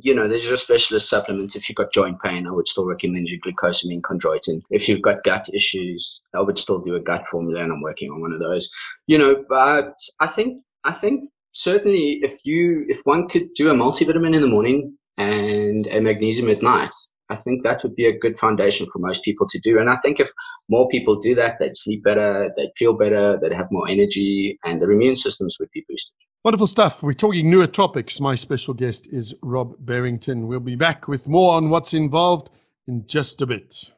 you 0.00 0.14
know, 0.14 0.28
there's 0.28 0.46
your 0.46 0.56
specialist 0.56 1.10
supplements. 1.10 1.56
If 1.56 1.68
you've 1.68 1.76
got 1.76 1.92
joint 1.92 2.20
pain, 2.22 2.46
I 2.46 2.52
would 2.52 2.68
still 2.68 2.86
recommend 2.86 3.28
you 3.28 3.40
glucosamine 3.40 4.00
chondroitin. 4.02 4.62
If 4.70 4.88
you've 4.88 5.02
got 5.02 5.24
gut 5.24 5.46
issues, 5.52 6.22
I 6.34 6.40
would 6.40 6.56
still 6.56 6.78
do 6.78 6.94
a 6.94 7.00
gut 7.00 7.26
formula, 7.26 7.62
and 7.62 7.72
I'm 7.72 7.82
working 7.82 8.10
on 8.10 8.20
one 8.20 8.32
of 8.32 8.38
those. 8.38 8.70
You 9.06 9.18
know, 9.18 9.44
but 9.48 9.96
I 10.20 10.28
think 10.28 10.62
I 10.84 10.92
think 10.92 11.30
certainly 11.58 12.20
if 12.22 12.34
you 12.44 12.84
if 12.88 13.00
one 13.04 13.28
could 13.28 13.52
do 13.54 13.70
a 13.70 13.74
multivitamin 13.74 14.34
in 14.34 14.40
the 14.40 14.48
morning 14.48 14.96
and 15.16 15.86
a 15.88 16.00
magnesium 16.00 16.48
at 16.48 16.62
night 16.62 16.94
i 17.30 17.36
think 17.36 17.62
that 17.62 17.82
would 17.82 17.94
be 17.94 18.06
a 18.06 18.18
good 18.18 18.36
foundation 18.36 18.86
for 18.92 19.00
most 19.00 19.24
people 19.24 19.46
to 19.48 19.58
do. 19.58 19.78
And 19.78 19.90
i 19.90 19.96
think 19.96 20.20
if 20.20 20.30
more 20.68 20.88
people 20.88 21.16
do 21.16 21.34
that 21.34 21.58
they'd 21.58 21.76
sleep 21.76 22.04
better 22.04 22.50
they'd 22.56 22.76
feel 22.76 22.96
better 22.96 23.38
they'd 23.40 23.52
have 23.52 23.72
more 23.72 23.88
energy 23.88 24.58
and 24.64 24.80
their 24.80 24.92
immune 24.92 25.16
systems 25.16 25.56
would 25.58 25.70
be 25.72 25.84
boosted. 25.88 26.16
Wonderful 26.44 26.68
stuff. 26.68 27.02
We're 27.02 27.14
talking 27.14 27.50
nootropics 27.50 28.20
my 28.20 28.36
special 28.36 28.72
guest 28.72 29.08
is 29.12 29.34
rob 29.42 29.74
barrington. 29.80 30.46
We'll 30.46 30.60
be 30.60 30.76
back 30.76 31.08
with 31.08 31.28
more 31.28 31.54
on 31.54 31.68
what's 31.68 31.92
involved 31.92 32.50
in 32.86 33.04
just 33.06 33.42
a 33.42 33.46
bit 33.46 33.90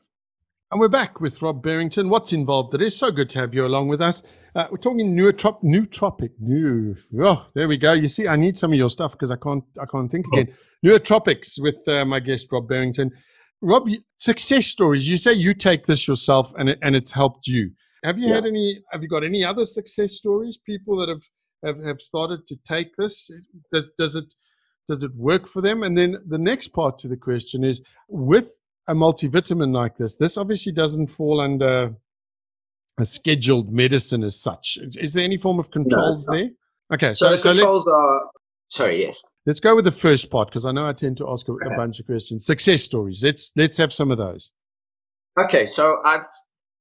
and 0.70 0.78
we're 0.78 0.88
back 0.88 1.20
with 1.20 1.42
Rob 1.42 1.62
Barrington. 1.62 2.08
What's 2.08 2.32
involved? 2.32 2.74
It 2.74 2.82
is 2.82 2.96
so 2.96 3.10
good 3.10 3.28
to 3.30 3.40
have 3.40 3.54
you 3.54 3.66
along 3.66 3.88
with 3.88 4.00
us. 4.00 4.22
Uh, 4.54 4.68
we're 4.70 4.76
talking 4.76 5.16
nootrop, 5.16 5.62
nootropic, 5.64 6.30
new. 6.38 6.94
Oh, 7.20 7.46
there 7.54 7.66
we 7.66 7.76
go. 7.76 7.92
You 7.92 8.06
see, 8.06 8.28
I 8.28 8.36
need 8.36 8.56
some 8.56 8.72
of 8.72 8.78
your 8.78 8.88
stuff 8.88 9.12
because 9.12 9.32
I 9.32 9.36
can't, 9.36 9.64
I 9.80 9.86
can't 9.86 10.10
think 10.10 10.26
again. 10.28 10.54
Nootropics 10.86 11.60
with 11.60 11.86
uh, 11.88 12.04
my 12.04 12.20
guest 12.20 12.46
Rob 12.52 12.68
Barrington. 12.68 13.10
Rob, 13.60 13.88
success 14.16 14.66
stories. 14.66 15.08
You 15.08 15.16
say 15.16 15.32
you 15.32 15.54
take 15.54 15.86
this 15.86 16.06
yourself 16.06 16.54
and 16.56 16.68
it, 16.68 16.78
and 16.82 16.94
it's 16.94 17.10
helped 17.10 17.46
you. 17.46 17.72
Have 18.04 18.18
you 18.18 18.28
yeah. 18.28 18.36
had 18.36 18.46
any? 18.46 18.82
Have 18.92 19.02
you 19.02 19.08
got 19.08 19.24
any 19.24 19.44
other 19.44 19.66
success 19.66 20.12
stories? 20.12 20.56
People 20.56 20.96
that 20.98 21.08
have 21.08 21.22
have, 21.64 21.84
have 21.84 22.00
started 22.00 22.46
to 22.46 22.56
take 22.64 22.96
this. 22.96 23.30
Does 23.72 23.88
does 23.98 24.14
it 24.14 24.32
does 24.88 25.02
it 25.02 25.14
work 25.14 25.46
for 25.46 25.60
them? 25.60 25.82
And 25.82 25.98
then 25.98 26.16
the 26.26 26.38
next 26.38 26.68
part 26.68 26.96
to 27.00 27.08
the 27.08 27.16
question 27.16 27.62
is 27.62 27.82
with 28.08 28.56
a 28.90 28.94
multivitamin 28.94 29.72
like 29.72 29.96
this, 29.96 30.16
this 30.16 30.36
obviously 30.36 30.72
doesn't 30.72 31.06
fall 31.06 31.40
under 31.40 31.94
a 32.98 33.04
scheduled 33.04 33.72
medicine 33.72 34.24
as 34.24 34.40
such. 34.40 34.78
Is 34.98 35.12
there 35.12 35.24
any 35.24 35.36
form 35.36 35.60
of 35.60 35.70
controls 35.70 36.28
no, 36.28 36.36
there? 36.36 36.50
Okay, 36.92 37.14
so, 37.14 37.30
so 37.30 37.36
the 37.36 37.54
controls 37.54 37.86
are. 37.86 38.22
Sorry, 38.68 39.02
yes. 39.02 39.22
Let's 39.46 39.60
go 39.60 39.74
with 39.74 39.84
the 39.84 39.92
first 39.92 40.30
part 40.30 40.48
because 40.48 40.66
I 40.66 40.72
know 40.72 40.88
I 40.88 40.92
tend 40.92 41.16
to 41.18 41.30
ask 41.30 41.48
a, 41.48 41.52
okay. 41.52 41.72
a 41.72 41.76
bunch 41.76 42.00
of 42.00 42.06
questions. 42.06 42.44
Success 42.44 42.82
stories. 42.82 43.22
Let's 43.22 43.52
let's 43.56 43.76
have 43.76 43.92
some 43.92 44.10
of 44.10 44.18
those. 44.18 44.50
Okay, 45.38 45.66
so 45.66 45.98
I've 46.04 46.26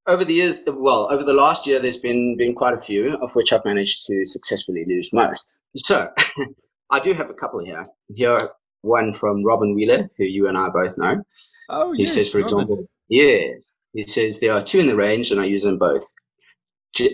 over 0.08 0.26
the 0.26 0.34
years, 0.34 0.64
well, 0.68 1.08
over 1.12 1.24
the 1.24 1.34
last 1.34 1.68
year, 1.68 1.80
there's 1.80 1.98
been 1.98 2.36
been 2.38 2.56
quite 2.56 2.74
a 2.74 2.80
few, 2.80 3.14
of 3.16 3.36
which 3.36 3.54
I've 3.54 3.66
managed 3.66 4.08
to 4.08 4.26
successfully 4.26 4.84
lose 4.88 5.14
most. 5.14 5.56
So, 5.76 6.10
I 6.90 7.00
do 7.00 7.14
have 7.14 7.30
a 7.30 7.36
couple 7.36 7.64
here. 7.64 7.84
Here, 8.08 8.50
one 8.82 9.14
from 9.14 9.44
Robin 9.44 9.76
Wheeler, 9.76 10.10
who 10.18 10.24
you 10.24 10.48
and 10.48 10.58
I 10.58 10.70
both 10.70 10.98
know. 10.98 11.24
Oh, 11.70 11.94
He 11.94 12.04
yes, 12.04 12.14
says, 12.14 12.30
for 12.30 12.40
example, 12.40 12.86
yes, 13.10 13.76
he 13.94 14.02
says 14.02 14.40
there 14.40 14.54
are 14.54 14.62
two 14.62 14.80
in 14.80 14.88
the 14.88 14.96
range, 14.96 15.32
and 15.32 15.40
I 15.40 15.46
use 15.46 15.64
them 15.64 15.78
both. 15.78 16.04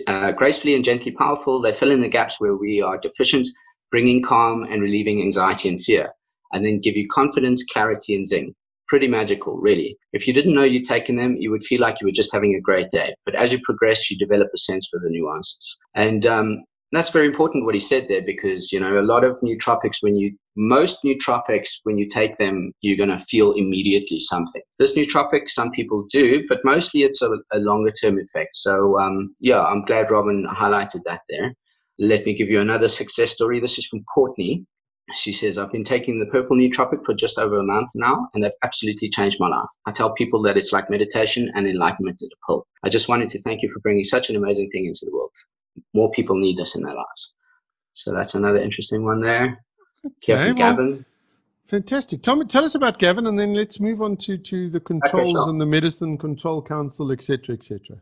Uh, 0.06 0.32
gracefully 0.32 0.74
and 0.74 0.84
gently 0.84 1.12
powerful, 1.12 1.60
they 1.60 1.72
fill 1.72 1.90
in 1.90 2.00
the 2.00 2.08
gaps 2.08 2.40
where 2.40 2.56
we 2.56 2.80
are 2.80 2.98
deficient, 2.98 3.46
bringing 3.90 4.22
calm 4.22 4.64
and 4.64 4.82
relieving 4.82 5.20
anxiety 5.22 5.68
and 5.68 5.82
fear, 5.82 6.10
and 6.52 6.64
then 6.64 6.80
give 6.80 6.96
you 6.96 7.06
confidence, 7.08 7.64
clarity, 7.64 8.14
and 8.14 8.24
zing. 8.24 8.54
Pretty 8.88 9.08
magical, 9.08 9.58
really. 9.58 9.96
If 10.12 10.26
you 10.26 10.32
didn't 10.32 10.54
know 10.54 10.62
you'd 10.62 10.84
taken 10.84 11.16
them, 11.16 11.36
you 11.36 11.50
would 11.50 11.64
feel 11.64 11.80
like 11.80 12.00
you 12.00 12.06
were 12.06 12.12
just 12.12 12.32
having 12.32 12.54
a 12.54 12.60
great 12.60 12.88
day. 12.88 13.14
But 13.24 13.34
as 13.34 13.52
you 13.52 13.58
progress, 13.64 14.10
you 14.10 14.16
develop 14.16 14.48
a 14.54 14.58
sense 14.58 14.88
for 14.90 15.00
the 15.00 15.10
nuances. 15.10 15.76
And 15.94 16.24
um, 16.24 16.64
that's 16.92 17.10
very 17.10 17.26
important 17.26 17.64
what 17.64 17.74
he 17.74 17.80
said 17.80 18.06
there 18.08 18.22
because 18.22 18.72
you 18.72 18.78
know 18.78 18.98
a 18.98 19.02
lot 19.02 19.24
of 19.24 19.36
nootropics 19.42 19.96
when 20.00 20.16
you 20.16 20.36
most 20.56 21.02
nootropics 21.04 21.80
when 21.82 21.98
you 21.98 22.06
take 22.06 22.38
them 22.38 22.72
you're 22.80 22.96
going 22.96 23.10
to 23.10 23.18
feel 23.18 23.52
immediately 23.52 24.20
something. 24.20 24.62
This 24.78 24.96
nootropic 24.96 25.48
some 25.48 25.70
people 25.72 26.06
do 26.10 26.44
but 26.48 26.60
mostly 26.64 27.02
it's 27.02 27.22
a, 27.22 27.30
a 27.52 27.58
longer 27.58 27.90
term 27.90 28.18
effect. 28.18 28.54
So 28.54 28.98
um, 29.00 29.34
yeah 29.40 29.62
i'm 29.62 29.82
glad 29.82 30.10
robin 30.10 30.46
highlighted 30.50 31.02
that 31.06 31.22
there. 31.28 31.54
Let 31.98 32.26
me 32.26 32.34
give 32.34 32.50
you 32.50 32.60
another 32.60 32.88
success 32.88 33.32
story. 33.32 33.58
This 33.58 33.78
is 33.78 33.86
from 33.86 34.04
courtney. 34.14 34.64
She 35.14 35.32
says 35.32 35.58
i've 35.58 35.72
been 35.72 35.84
taking 35.84 36.20
the 36.20 36.26
purple 36.26 36.56
nootropic 36.56 37.04
for 37.04 37.14
just 37.14 37.38
over 37.38 37.58
a 37.58 37.64
month 37.64 37.90
now 37.96 38.28
and 38.32 38.44
they've 38.44 38.62
absolutely 38.62 39.08
changed 39.08 39.38
my 39.40 39.48
life. 39.48 39.68
I 39.86 39.90
tell 39.90 40.12
people 40.14 40.40
that 40.42 40.56
it's 40.56 40.72
like 40.72 40.88
meditation 40.88 41.50
and 41.54 41.66
enlightenment 41.66 42.22
at 42.22 42.26
a 42.26 42.38
pill 42.46 42.64
i 42.84 42.88
just 42.88 43.08
wanted 43.08 43.28
to 43.30 43.42
thank 43.42 43.62
you 43.62 43.70
for 43.72 43.80
bringing 43.80 44.04
such 44.04 44.30
an 44.30 44.36
amazing 44.36 44.68
thing 44.70 44.86
into 44.86 45.04
the 45.04 45.12
world 45.12 45.30
more 45.94 46.10
people 46.10 46.38
need 46.38 46.56
this 46.56 46.76
in 46.76 46.82
their 46.82 46.94
lives. 46.94 47.32
So 47.92 48.12
that's 48.12 48.34
another 48.34 48.58
interesting 48.58 49.04
one 49.04 49.20
there. 49.20 49.46
Here 49.46 49.58
Okay, 50.22 50.34
well, 50.34 50.54
Gavin. 50.54 51.04
Fantastic. 51.66 52.22
Tell 52.22 52.36
me, 52.36 52.46
tell 52.46 52.64
us 52.64 52.74
about 52.74 52.98
Gavin, 52.98 53.26
and 53.26 53.38
then 53.38 53.54
let's 53.54 53.80
move 53.80 54.00
on 54.00 54.16
to, 54.18 54.38
to 54.38 54.70
the 54.70 54.78
controls 54.78 55.30
sure. 55.30 55.48
and 55.48 55.60
the 55.60 55.66
Medicine 55.66 56.16
Control 56.16 56.62
Council, 56.62 57.10
etc., 57.10 57.56
etc. 57.56 57.96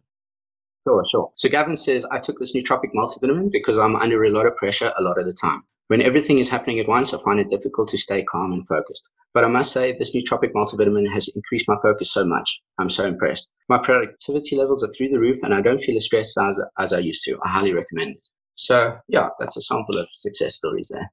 Sure, 0.87 1.03
sure. 1.09 1.33
So 1.35 1.49
Gavin 1.49 1.77
says, 1.77 2.05
I 2.11 2.19
took 2.19 2.39
this 2.39 2.55
nootropic 2.55 2.93
multivitamin 2.95 3.51
because 3.51 3.79
I'm 3.79 3.97
under 3.97 4.23
a 4.25 4.31
lot 4.31 4.45
of 4.45 4.57
pressure 4.57 4.93
a 4.99 5.03
lot 5.03 5.19
of 5.19 5.25
the 5.25 5.33
time. 5.33 5.63
When 5.89 6.01
everything 6.01 6.39
is 6.39 6.49
happening 6.49 6.81
at 6.81 6.89
once, 6.89 7.13
I 7.13 7.19
find 7.19 7.39
it 7.39 7.49
difficult 7.49 7.89
to 7.89 7.99
stay 7.99 8.23
calm 8.23 8.53
and 8.53 8.67
focused. 8.67 9.11
But 9.35 9.45
I 9.45 9.49
must 9.49 9.71
say, 9.73 9.97
this 9.99 10.15
nootropic 10.15 10.53
multivitamin 10.53 11.13
has 11.13 11.29
increased 11.35 11.69
my 11.69 11.77
focus 11.83 12.13
so 12.13 12.25
much. 12.25 12.63
I'm 12.79 12.89
so 12.89 13.05
impressed. 13.05 13.51
My 13.69 13.79
productivity 13.79 14.57
levels 14.57 14.83
are 14.83 14.93
through 14.93 15.11
the 15.11 15.21
roof, 15.21 15.43
and 15.43 15.53
I 15.53 15.61
don't 15.61 15.79
feel 15.81 15.97
as 15.97 16.07
stressed 16.07 16.39
as, 16.39 16.63
as 16.79 16.93
I 16.95 17.01
used 17.01 17.23
to. 17.25 17.39
I 17.45 17.49
highly 17.49 17.75
recommend 17.75 18.17
it. 18.17 18.27
So, 18.55 18.97
yeah, 19.09 19.29
that's 19.39 19.57
a 19.57 19.61
sample 19.61 19.99
of 19.99 20.09
success 20.11 20.55
stories 20.55 20.91
there. 20.93 21.11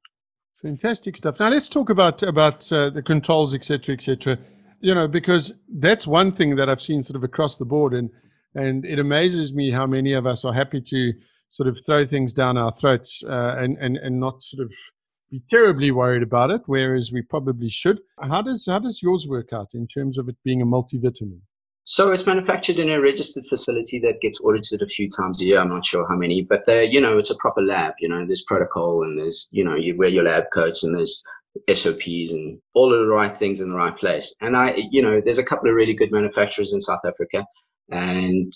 Fantastic 0.61 1.17
stuff. 1.17 1.39
Now 1.39 1.49
let's 1.49 1.69
talk 1.69 1.89
about 1.89 2.21
about 2.21 2.71
uh, 2.71 2.91
the 2.91 3.01
controls, 3.01 3.55
etc., 3.55 3.95
etc. 3.95 4.37
You 4.79 4.93
know, 4.93 5.07
because 5.07 5.53
that's 5.67 6.05
one 6.05 6.31
thing 6.31 6.55
that 6.57 6.69
I've 6.69 6.81
seen 6.81 7.01
sort 7.01 7.15
of 7.15 7.23
across 7.23 7.57
the 7.57 7.65
board, 7.65 7.95
and 7.95 8.11
and 8.53 8.85
it 8.85 8.99
amazes 8.99 9.55
me 9.55 9.71
how 9.71 9.87
many 9.87 10.13
of 10.13 10.27
us 10.27 10.45
are 10.45 10.53
happy 10.53 10.79
to 10.81 11.13
sort 11.51 11.69
of 11.69 11.79
throw 11.85 12.05
things 12.05 12.33
down 12.33 12.57
our 12.57 12.71
throats 12.71 13.23
uh, 13.27 13.55
and 13.59 13.77
and 13.77 13.97
and 13.97 14.19
not 14.19 14.41
sort 14.41 14.65
of 14.65 14.73
be 15.29 15.41
terribly 15.49 15.91
worried 15.91 16.23
about 16.23 16.51
it, 16.51 16.61
whereas 16.65 17.11
we 17.13 17.21
probably 17.21 17.69
should. 17.69 18.01
How 18.19 18.41
does 18.41 18.65
how 18.65 18.79
does 18.79 19.01
yours 19.01 19.27
work 19.27 19.53
out 19.53 19.69
in 19.73 19.87
terms 19.87 20.17
of 20.17 20.27
it 20.27 20.35
being 20.43 20.61
a 20.61 20.65
multivitamin? 20.65 21.39
So 21.83 22.11
it's 22.11 22.27
manufactured 22.27 22.77
in 22.77 22.89
a 22.89 23.01
registered 23.01 23.45
facility 23.45 23.99
that 23.99 24.21
gets 24.21 24.39
audited 24.41 24.81
a 24.81 24.87
few 24.87 25.09
times 25.09 25.41
a 25.41 25.45
year. 25.45 25.59
I'm 25.59 25.69
not 25.69 25.85
sure 25.85 26.07
how 26.07 26.15
many, 26.15 26.41
but 26.41 26.65
they 26.65 26.85
you 26.89 27.01
know, 27.01 27.17
it's 27.17 27.31
a 27.31 27.35
proper 27.35 27.61
lab. 27.61 27.93
You 27.99 28.09
know, 28.09 28.25
there's 28.25 28.43
protocol 28.43 29.03
and 29.03 29.17
there's, 29.17 29.49
you 29.51 29.63
know, 29.63 29.75
you 29.75 29.97
wear 29.97 30.09
your 30.09 30.23
lab 30.23 30.45
coats 30.53 30.83
and 30.83 30.95
there's 30.95 31.23
SOPs 31.73 32.31
and 32.33 32.59
all 32.73 32.93
of 32.93 32.99
the 32.99 33.07
right 33.07 33.37
things 33.37 33.61
in 33.61 33.69
the 33.69 33.75
right 33.75 33.95
place. 33.95 34.35
And 34.41 34.55
I, 34.55 34.75
you 34.91 35.01
know, 35.01 35.21
there's 35.23 35.37
a 35.37 35.43
couple 35.43 35.69
of 35.69 35.75
really 35.75 35.93
good 35.93 36.11
manufacturers 36.11 36.73
in 36.73 36.79
South 36.79 37.01
Africa, 37.05 37.45
and 37.89 38.53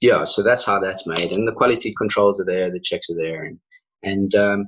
yeah, 0.00 0.24
so 0.24 0.42
that's 0.42 0.64
how 0.64 0.78
that's 0.78 1.06
made. 1.06 1.32
And 1.32 1.48
the 1.48 1.52
quality 1.52 1.94
controls 1.96 2.40
are 2.40 2.44
there, 2.44 2.70
the 2.70 2.80
checks 2.80 3.10
are 3.10 3.16
there, 3.16 3.44
and 3.44 3.58
and 4.02 4.34
um, 4.34 4.66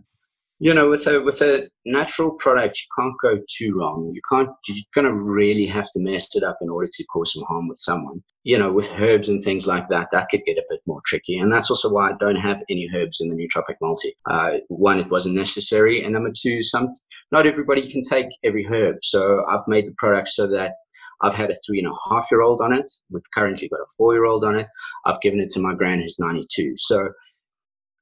you 0.61 0.75
know, 0.75 0.89
with 0.89 1.07
a 1.07 1.21
with 1.23 1.41
a 1.41 1.69
natural 1.87 2.33
product, 2.33 2.81
you 2.81 2.87
can't 2.99 3.15
go 3.23 3.43
too 3.49 3.77
wrong. 3.77 4.11
You 4.13 4.21
can't. 4.31 4.51
You're 4.67 4.85
gonna 4.95 5.15
really 5.15 5.67
have 5.67 5.89
to 5.93 6.01
mess 6.01 6.35
it 6.35 6.43
up 6.43 6.57
in 6.61 6.69
order 6.69 6.89
to 6.93 7.05
cause 7.05 7.33
some 7.33 7.45
harm 7.45 7.69
with 7.69 7.79
someone. 7.79 8.23
You 8.43 8.59
know, 8.59 8.73
with 8.73 8.93
herbs 8.99 9.29
and 9.29 9.43
things 9.43 9.67
like 9.67 9.89
that, 9.91 10.09
that 10.11 10.29
could 10.31 10.43
get 10.47 10.57
a 10.57 10.65
bit 10.69 10.81
more 10.87 11.03
tricky. 11.07 11.39
And 11.39 11.53
that's 11.53 11.71
also 11.71 11.93
why 11.93 12.11
I 12.11 12.15
don't 12.19 12.37
have 12.37 12.63
any 12.71 12.89
herbs 12.95 13.21
in 13.21 13.29
the 13.29 13.37
nootropic 13.37 13.77
multi. 13.81 14.17
Uh, 14.29 14.55
one, 14.69 14.99
it 14.99 15.11
wasn't 15.11 15.37
necessary, 15.37 16.03
and 16.03 16.15
number 16.15 16.33
two, 16.37 16.63
some 16.63 16.89
not 17.31 17.47
everybody 17.47 17.89
can 17.89 18.03
take 18.03 18.29
every 18.43 18.65
herb. 18.65 18.97
So 19.03 19.45
I've 19.49 19.69
made 19.69 19.87
the 19.87 19.95
product 19.97 20.29
so 20.29 20.49
that 20.49 20.75
I've 21.23 21.35
had 21.35 21.51
a 21.51 21.55
three 21.67 21.81
and 21.81 21.89
a 21.89 21.97
half 22.11 22.29
year 22.31 22.43
old 22.43 22.61
on 22.61 22.73
it. 22.73 22.91
We've 23.11 23.23
currently 23.35 23.69
got 23.69 23.81
a 23.81 23.87
four 23.97 24.15
year 24.15 24.25
old 24.25 24.45
on 24.45 24.57
it. 24.57 24.67
I've 25.05 25.21
given 25.21 25.41
it 25.41 25.51
to 25.51 25.61
my 25.61 25.75
grand 25.75 26.03
who's 26.03 26.19
92. 26.19 26.75
So 26.77 27.09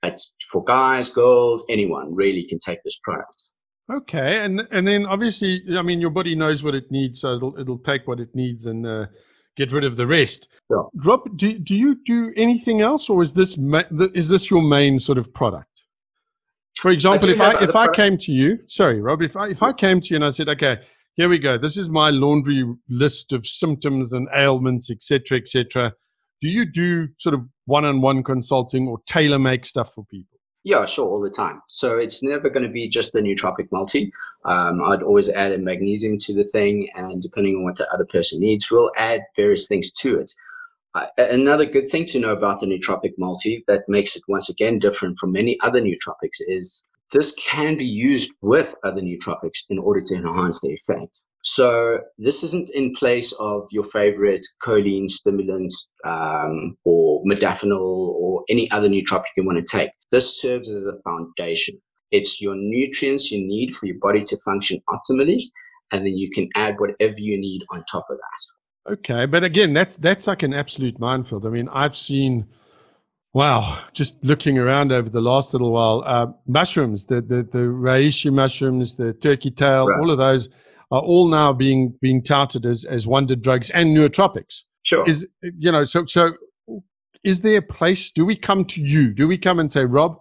it's 0.02 0.34
for 0.50 0.62
guys, 0.64 1.10
girls, 1.10 1.64
anyone 1.70 2.14
really 2.14 2.44
can 2.44 2.58
take 2.58 2.82
this 2.84 2.98
product. 3.02 3.50
Okay, 3.92 4.44
and 4.44 4.66
and 4.72 4.86
then 4.86 5.06
obviously, 5.06 5.62
I 5.78 5.82
mean, 5.82 6.00
your 6.00 6.10
body 6.10 6.34
knows 6.34 6.64
what 6.64 6.74
it 6.74 6.90
needs, 6.90 7.20
so 7.20 7.36
it'll 7.36 7.58
it'll 7.58 7.78
take 7.78 8.08
what 8.08 8.18
it 8.18 8.34
needs 8.34 8.66
and 8.66 8.84
uh, 8.84 9.06
get 9.56 9.72
rid 9.72 9.84
of 9.84 9.96
the 9.96 10.06
rest. 10.06 10.48
Sure. 10.68 10.90
Rob, 10.96 11.36
do 11.36 11.56
do 11.56 11.76
you 11.76 11.96
do 12.04 12.32
anything 12.36 12.80
else, 12.80 13.08
or 13.08 13.22
is 13.22 13.32
this 13.32 13.56
ma- 13.56 13.84
is 14.12 14.28
this 14.28 14.50
your 14.50 14.62
main 14.62 14.98
sort 14.98 15.18
of 15.18 15.32
product? 15.32 15.70
For 16.78 16.90
example, 16.90 17.28
do 17.28 17.34
if 17.34 17.40
I 17.40 17.62
if 17.62 17.76
I 17.76 17.88
came 17.92 18.16
to 18.18 18.32
you, 18.32 18.58
sorry, 18.66 19.00
Rob, 19.00 19.22
if 19.22 19.36
I 19.36 19.48
if 19.50 19.62
I 19.62 19.72
came 19.72 20.00
to 20.00 20.08
you 20.10 20.16
and 20.16 20.24
I 20.24 20.30
said, 20.30 20.48
okay, 20.48 20.78
here 21.16 21.28
we 21.28 21.38
go, 21.38 21.56
this 21.56 21.76
is 21.76 21.88
my 21.88 22.10
laundry 22.10 22.64
list 22.88 23.32
of 23.32 23.46
symptoms 23.46 24.12
and 24.12 24.28
ailments, 24.34 24.90
etc., 24.90 25.38
etc. 25.38 25.92
Do 26.42 26.48
you 26.48 26.66
do 26.66 27.08
sort 27.18 27.34
of 27.34 27.46
one-on-one 27.64 28.22
consulting 28.22 28.86
or 28.86 28.98
tailor 29.06 29.38
make 29.38 29.64
stuff 29.64 29.94
for 29.94 30.04
people? 30.04 30.38
Yeah, 30.62 30.84
sure, 30.84 31.08
all 31.08 31.22
the 31.22 31.30
time. 31.30 31.62
So 31.68 31.98
it's 31.98 32.22
never 32.22 32.50
going 32.50 32.64
to 32.64 32.72
be 32.72 32.88
just 32.88 33.12
the 33.12 33.20
nootropic 33.20 33.68
multi. 33.70 34.12
Um, 34.44 34.82
I'd 34.84 35.02
always 35.02 35.30
add 35.30 35.52
a 35.52 35.58
magnesium 35.58 36.18
to 36.18 36.34
the 36.34 36.42
thing, 36.42 36.90
and 36.96 37.22
depending 37.22 37.56
on 37.56 37.64
what 37.64 37.76
the 37.76 37.90
other 37.92 38.04
person 38.04 38.40
needs, 38.40 38.70
we'll 38.70 38.90
add 38.96 39.20
various 39.36 39.68
things 39.68 39.92
to 39.92 40.18
it. 40.18 40.34
Uh, 40.94 41.06
another 41.18 41.64
good 41.64 41.88
thing 41.88 42.04
to 42.06 42.18
know 42.18 42.32
about 42.32 42.60
the 42.60 42.66
nootropic 42.66 43.12
multi 43.16 43.64
that 43.68 43.88
makes 43.88 44.16
it 44.16 44.22
once 44.28 44.50
again 44.50 44.78
different 44.78 45.16
from 45.18 45.32
many 45.32 45.58
other 45.60 45.80
nootropics 45.80 46.40
is 46.40 46.84
this 47.12 47.32
can 47.34 47.76
be 47.76 47.84
used 47.84 48.32
with 48.42 48.74
other 48.82 49.00
nootropics 49.00 49.64
in 49.70 49.78
order 49.78 50.00
to 50.00 50.14
enhance 50.14 50.60
the 50.60 50.72
effect. 50.72 51.22
So 51.42 52.00
this 52.18 52.42
isn't 52.42 52.70
in 52.74 52.94
place 52.94 53.32
of 53.38 53.68
your 53.70 53.84
favorite 53.84 54.44
choline 54.64 55.08
stimulant 55.08 55.72
um, 56.04 56.76
or 56.84 57.22
modafinil 57.24 57.78
or 57.80 58.42
any 58.48 58.68
other 58.72 58.88
nootropic 58.88 59.26
you 59.36 59.44
want 59.44 59.64
to 59.64 59.78
take. 59.78 59.90
This 60.10 60.40
serves 60.40 60.72
as 60.72 60.86
a 60.86 61.00
foundation. 61.02 61.80
It's 62.10 62.40
your 62.40 62.54
nutrients 62.56 63.30
you 63.30 63.46
need 63.46 63.74
for 63.74 63.86
your 63.86 63.98
body 64.00 64.22
to 64.24 64.36
function 64.38 64.80
optimally, 64.88 65.42
and 65.92 66.04
then 66.04 66.16
you 66.16 66.30
can 66.30 66.48
add 66.56 66.76
whatever 66.78 67.14
you 67.18 67.38
need 67.38 67.62
on 67.70 67.84
top 67.90 68.06
of 68.10 68.16
that. 68.16 68.92
Okay, 68.92 69.26
but 69.26 69.42
again, 69.42 69.72
that's 69.72 69.96
that's 69.96 70.26
like 70.26 70.42
an 70.44 70.54
absolute 70.54 70.98
minefield. 71.00 71.46
I 71.46 71.50
mean, 71.50 71.68
I've 71.68 71.96
seen, 71.96 72.46
wow, 73.36 73.78
just 73.92 74.24
looking 74.24 74.56
around 74.56 74.92
over 74.92 75.10
the 75.10 75.20
last 75.20 75.52
little 75.52 75.70
while, 75.70 76.02
uh, 76.06 76.26
mushrooms, 76.46 77.04
the 77.04 77.20
the 77.20 77.42
the 77.56 77.58
reishi 77.58 78.32
mushrooms, 78.32 78.96
the 78.96 79.12
turkey 79.12 79.50
tail, 79.50 79.86
Right. 79.86 80.00
all 80.00 80.10
of 80.10 80.16
those 80.16 80.48
are 80.90 81.02
all 81.02 81.28
now 81.28 81.52
being 81.52 81.92
being 82.00 82.22
touted 82.22 82.64
as 82.64 82.86
as 82.86 83.06
wonder 83.06 83.36
drugs 83.36 83.68
and 83.68 83.94
nootropics. 83.94 84.62
Sure. 84.84 85.06
Is 85.06 85.28
you 85.42 85.70
know, 85.70 85.84
so 85.84 86.06
so 86.06 86.32
is 87.24 87.42
there 87.42 87.58
a 87.58 87.62
place? 87.62 88.10
Do 88.10 88.24
we 88.24 88.36
come 88.36 88.64
to 88.64 88.80
you? 88.80 89.12
Do 89.12 89.28
we 89.28 89.36
come 89.36 89.58
and 89.58 89.70
say, 89.70 89.84
Rob, 89.84 90.16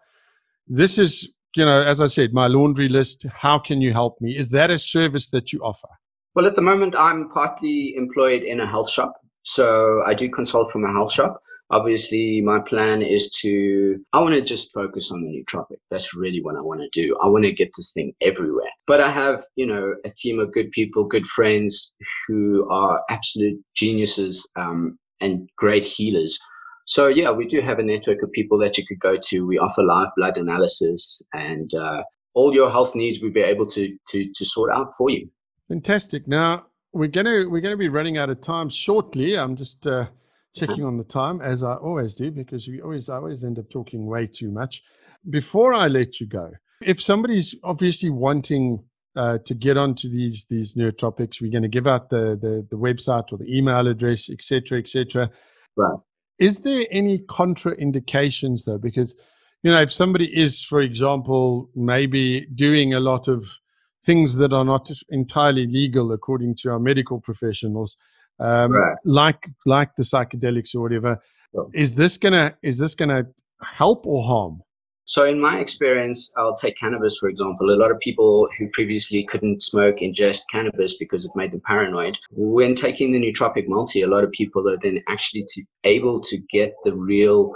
this 0.68 0.98
is 0.98 1.32
you 1.56 1.64
know, 1.64 1.82
as 1.84 2.02
I 2.02 2.08
said, 2.08 2.34
my 2.34 2.48
laundry 2.48 2.90
list. 2.90 3.26
How 3.32 3.60
can 3.60 3.80
you 3.80 3.94
help 3.94 4.20
me? 4.20 4.38
Is 4.38 4.50
that 4.50 4.70
a 4.72 4.78
service 4.78 5.30
that 5.30 5.54
you 5.54 5.62
offer? 5.62 5.88
Well, 6.36 6.48
at 6.48 6.56
the 6.56 6.62
moment, 6.62 6.96
I'm 6.98 7.30
partly 7.30 7.96
employed 7.96 8.42
in 8.42 8.60
a 8.60 8.68
health 8.68 8.90
shop. 8.90 9.14
So 9.44 10.02
I 10.06 10.14
do 10.14 10.28
consult 10.30 10.70
from 10.70 10.84
a 10.84 10.92
health 10.92 11.14
shop. 11.14 11.42
Obviously, 11.72 12.42
my 12.42 12.60
plan 12.60 13.02
is 13.02 13.30
to, 13.42 14.00
I 14.14 14.22
want 14.22 14.36
to 14.36 14.42
just 14.42 14.72
focus 14.72 15.12
on 15.12 15.24
the 15.24 15.30
nootropic. 15.30 15.78
That's 15.90 16.16
really 16.16 16.42
what 16.42 16.56
I 16.56 16.62
want 16.62 16.82
to 16.82 16.90
do. 16.92 17.18
I 17.24 17.28
want 17.28 17.46
to 17.46 17.52
get 17.52 17.72
this 17.76 17.92
thing 17.92 18.14
everywhere. 18.22 18.70
But 18.86 19.02
I 19.02 19.10
have, 19.10 19.44
you 19.56 19.66
know, 19.66 19.96
a 20.06 20.10
team 20.10 20.40
of 20.40 20.52
good 20.52 20.70
people, 20.72 21.06
good 21.06 21.26
friends 21.26 21.96
who 22.28 22.70
are 22.70 23.04
absolute 23.10 23.60
geniuses 23.76 24.48
um, 24.56 25.00
and 25.22 25.50
great 25.58 25.84
healers. 25.84 26.38
So, 26.86 27.08
yeah, 27.08 27.32
we 27.32 27.48
do 27.48 27.62
have 27.62 27.80
a 27.80 27.84
network 27.84 28.22
of 28.22 28.32
people 28.32 28.60
that 28.60 28.78
you 28.78 28.86
could 28.86 29.00
go 29.00 29.18
to. 29.30 29.48
We 29.48 29.58
offer 29.58 29.82
live 29.82 30.10
blood 30.16 30.38
analysis 30.38 31.22
and 31.34 31.74
uh, 31.74 32.04
all 32.36 32.54
your 32.54 32.70
health 32.70 32.96
needs 32.96 33.20
we'll 33.22 33.32
be 33.32 33.42
able 33.42 33.66
to, 33.68 33.98
to, 34.10 34.32
to 34.36 34.46
sort 34.46 34.72
out 34.72 34.92
for 34.96 35.10
you. 35.10 35.28
Fantastic. 35.68 36.28
Now 36.28 36.68
we're 36.96 37.08
gonna 37.08 37.50
we're 37.50 37.62
gonna 37.62 37.76
be 37.76 37.90
running 37.90 38.18
out 38.18 38.30
of 38.30 38.42
time 38.42 38.70
shortly. 38.70 39.38
I'm 39.38 39.56
just 39.56 39.86
uh, 39.86 40.06
checking 40.56 40.84
on 40.84 40.98
the 40.98 41.04
time 41.04 41.42
as 41.42 41.64
I 41.64 41.76
always 41.76 42.16
do 42.16 42.32
because 42.32 42.68
we 42.68 42.82
always 42.82 43.10
I 43.10 43.16
always 43.18 43.44
end 43.44 43.60
up 43.60 43.70
talking 43.70 44.06
way 44.06 44.28
too 44.28 44.52
much. 44.52 44.82
Before 45.30 45.74
I 45.74 45.88
let 45.88 46.20
you 46.20 46.28
go, 46.28 46.52
if 46.82 47.02
somebody's 47.02 47.56
obviously 47.64 48.10
wanting 48.10 48.84
uh, 49.16 49.38
to 49.46 49.54
get 49.54 49.78
onto 49.78 50.10
these 50.10 50.46
these 50.50 50.76
neurotropics, 50.76 51.42
we're 51.42 51.52
going 51.52 51.64
to 51.64 51.70
give 51.70 51.88
out 51.88 52.10
the, 52.10 52.38
the 52.42 52.66
the 52.70 52.78
website 52.78 53.32
or 53.32 53.38
the 53.38 53.58
email 53.58 53.88
address, 53.88 54.30
etc., 54.30 54.80
etc. 54.80 55.30
Right. 55.76 56.00
Is 56.40 56.60
there 56.60 56.86
any 56.92 57.20
contraindications 57.20 58.66
though? 58.66 58.78
Because 58.78 59.16
you 59.64 59.72
know, 59.72 59.82
if 59.82 59.92
somebody 59.92 60.26
is, 60.26 60.64
for 60.64 60.82
example, 60.82 61.70
maybe 61.76 62.46
doing 62.54 62.94
a 62.94 63.00
lot 63.00 63.28
of 63.28 63.50
things 64.04 64.36
that 64.38 64.54
are 64.54 64.66
not 64.66 64.92
entirely 65.10 65.66
legal 65.66 66.12
according 66.12 66.56
to 66.58 66.70
our 66.70 66.80
medical 66.80 67.20
professionals, 67.20 67.98
um, 68.40 68.72
right. 68.72 68.96
like 69.06 69.50
like 69.66 69.96
the 69.96 70.04
psychedelics 70.04 70.76
or 70.76 70.82
whatever. 70.82 71.20
Sure. 71.54 71.70
Is 71.74 71.96
this 71.96 72.18
gonna 72.18 72.56
is 72.64 72.78
this 72.78 72.96
gonna 72.96 73.24
help 73.62 74.06
or 74.06 74.24
harm? 74.24 74.62
So, 75.08 75.24
in 75.24 75.40
my 75.40 75.60
experience, 75.60 76.34
I'll 76.36 76.56
take 76.56 76.78
cannabis 76.78 77.18
for 77.20 77.30
example. 77.30 77.70
A 77.70 77.78
lot 77.78 77.92
of 77.92 78.00
people 78.00 78.48
who 78.58 78.68
previously 78.74 79.24
couldn't 79.24 79.62
smoke 79.62 79.98
ingest 79.98 80.44
cannabis 80.52 80.98
because 80.98 81.26
it 81.26 81.32
made 81.36 81.52
them 81.52 81.62
paranoid. 81.66 82.18
When 82.32 82.74
taking 82.74 83.12
the 83.12 83.22
nootropic 83.22 83.68
multi, 83.68 84.02
a 84.02 84.08
lot 84.08 84.24
of 84.24 84.32
people 84.32 84.68
are 84.68 84.78
then 84.82 85.00
actually 85.08 85.44
to, 85.48 85.64
able 85.84 86.22
to 86.22 86.38
get 86.50 86.74
the 86.84 86.96
real 86.96 87.52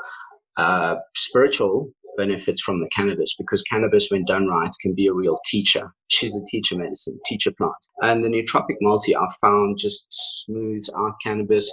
uh, 0.57 0.97
spiritual 1.15 1.91
benefits 2.19 2.61
from 2.61 2.81
the 2.81 2.89
cannabis 2.89 3.33
because 3.37 3.63
cannabis, 3.63 4.09
when 4.11 4.25
done 4.25 4.47
right, 4.47 4.71
can 4.81 4.93
be 4.93 5.07
a 5.07 5.13
real 5.13 5.39
teacher. 5.45 5.93
She's 6.07 6.35
a 6.35 6.43
teacher 6.51 6.77
medicine, 6.77 7.17
teacher 7.25 7.51
plant. 7.57 7.81
And 8.01 8.21
the 8.21 8.29
nootropic 8.29 8.75
multi 8.81 9.15
I 9.15 9.25
found 9.41 9.77
just 9.79 10.07
smooths 10.09 10.91
out 10.95 11.13
cannabis. 11.23 11.65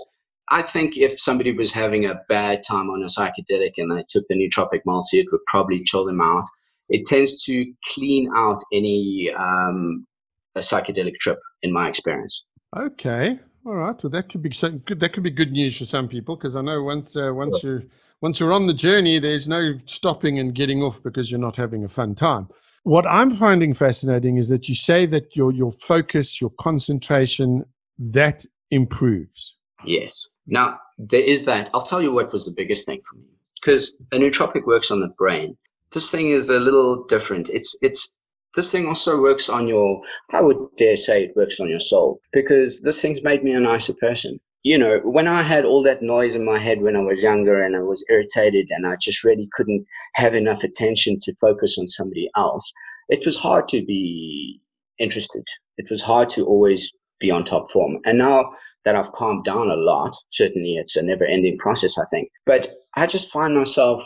I 0.48 0.62
think 0.62 0.96
if 0.96 1.18
somebody 1.20 1.52
was 1.52 1.72
having 1.72 2.06
a 2.06 2.20
bad 2.28 2.62
time 2.62 2.88
on 2.88 3.02
a 3.02 3.06
psychedelic 3.06 3.72
and 3.78 3.90
they 3.90 4.04
took 4.08 4.24
the 4.28 4.36
nootropic 4.36 4.82
multi, 4.86 5.18
it 5.18 5.26
would 5.32 5.44
probably 5.46 5.82
chill 5.82 6.04
them 6.04 6.20
out. 6.20 6.44
It 6.88 7.04
tends 7.04 7.42
to 7.44 7.72
clean 7.92 8.30
out 8.32 8.60
any 8.72 9.32
um, 9.36 10.06
a 10.54 10.60
psychedelic 10.60 11.16
trip, 11.16 11.40
in 11.62 11.72
my 11.72 11.88
experience. 11.88 12.44
Okay, 12.76 13.40
all 13.66 13.74
right. 13.74 14.00
Well, 14.00 14.10
that 14.10 14.30
could 14.30 14.42
be. 14.42 14.50
That 14.50 15.10
could 15.12 15.24
be 15.24 15.30
good 15.30 15.50
news 15.50 15.76
for 15.78 15.86
some 15.86 16.06
people 16.08 16.36
because 16.36 16.54
I 16.54 16.62
know 16.62 16.82
once 16.84 17.16
uh, 17.16 17.30
once 17.32 17.64
you 17.64 17.90
once 18.22 18.40
you're 18.40 18.52
on 18.52 18.66
the 18.66 18.74
journey, 18.74 19.18
there's 19.18 19.48
no 19.48 19.74
stopping 19.84 20.38
and 20.38 20.54
getting 20.54 20.82
off 20.82 21.02
because 21.02 21.30
you're 21.30 21.40
not 21.40 21.56
having 21.56 21.84
a 21.84 21.88
fun 21.88 22.14
time. 22.14 22.48
What 22.84 23.06
I'm 23.06 23.30
finding 23.30 23.74
fascinating 23.74 24.36
is 24.36 24.48
that 24.48 24.68
you 24.68 24.74
say 24.74 25.06
that 25.06 25.34
your 25.34 25.52
your 25.52 25.72
focus, 25.72 26.40
your 26.40 26.50
concentration, 26.60 27.64
that 27.98 28.44
improves. 28.70 29.56
Yes. 29.84 30.28
Now 30.46 30.78
there 30.98 31.24
is 31.24 31.44
that. 31.46 31.70
I'll 31.74 31.82
tell 31.82 32.00
you 32.00 32.12
what 32.12 32.32
was 32.32 32.46
the 32.46 32.54
biggest 32.56 32.86
thing 32.86 33.00
for 33.08 33.16
me 33.16 33.26
because 33.60 33.96
a 34.12 34.16
nootropic 34.16 34.66
works 34.66 34.90
on 34.90 35.00
the 35.00 35.12
brain. 35.18 35.56
This 35.92 36.10
thing 36.10 36.30
is 36.30 36.50
a 36.50 36.60
little 36.60 37.04
different. 37.04 37.50
It's 37.50 37.76
it's 37.82 38.12
this 38.54 38.72
thing 38.72 38.86
also 38.86 39.20
works 39.20 39.48
on 39.48 39.68
your 39.68 40.00
i 40.32 40.40
would 40.40 40.56
dare 40.76 40.96
say 40.96 41.24
it 41.24 41.36
works 41.36 41.60
on 41.60 41.68
your 41.68 41.78
soul 41.78 42.18
because 42.32 42.80
this 42.80 43.02
thing's 43.02 43.22
made 43.22 43.44
me 43.44 43.52
a 43.52 43.60
nicer 43.60 43.92
person 44.00 44.40
you 44.66 44.76
know, 44.76 44.98
when 45.04 45.28
I 45.28 45.44
had 45.44 45.64
all 45.64 45.80
that 45.84 46.02
noise 46.02 46.34
in 46.34 46.44
my 46.44 46.58
head 46.58 46.82
when 46.82 46.96
I 46.96 47.00
was 47.00 47.22
younger 47.22 47.62
and 47.62 47.76
I 47.76 47.82
was 47.82 48.04
irritated 48.10 48.66
and 48.70 48.84
I 48.84 48.96
just 49.00 49.22
really 49.22 49.48
couldn't 49.52 49.86
have 50.14 50.34
enough 50.34 50.64
attention 50.64 51.20
to 51.20 51.36
focus 51.40 51.78
on 51.78 51.86
somebody 51.86 52.28
else, 52.36 52.72
it 53.08 53.24
was 53.24 53.36
hard 53.36 53.68
to 53.68 53.84
be 53.86 54.60
interested. 54.98 55.44
It 55.78 55.88
was 55.88 56.02
hard 56.02 56.28
to 56.30 56.44
always 56.46 56.92
be 57.20 57.30
on 57.30 57.44
top 57.44 57.70
form. 57.70 57.98
And 58.04 58.18
now 58.18 58.54
that 58.84 58.96
I've 58.96 59.12
calmed 59.12 59.44
down 59.44 59.70
a 59.70 59.76
lot, 59.76 60.16
certainly 60.30 60.74
it's 60.74 60.96
a 60.96 61.02
never 61.04 61.24
ending 61.24 61.58
process, 61.58 61.96
I 61.96 62.04
think. 62.10 62.28
But 62.44 62.66
I 62.96 63.06
just 63.06 63.30
find 63.30 63.54
myself 63.54 64.02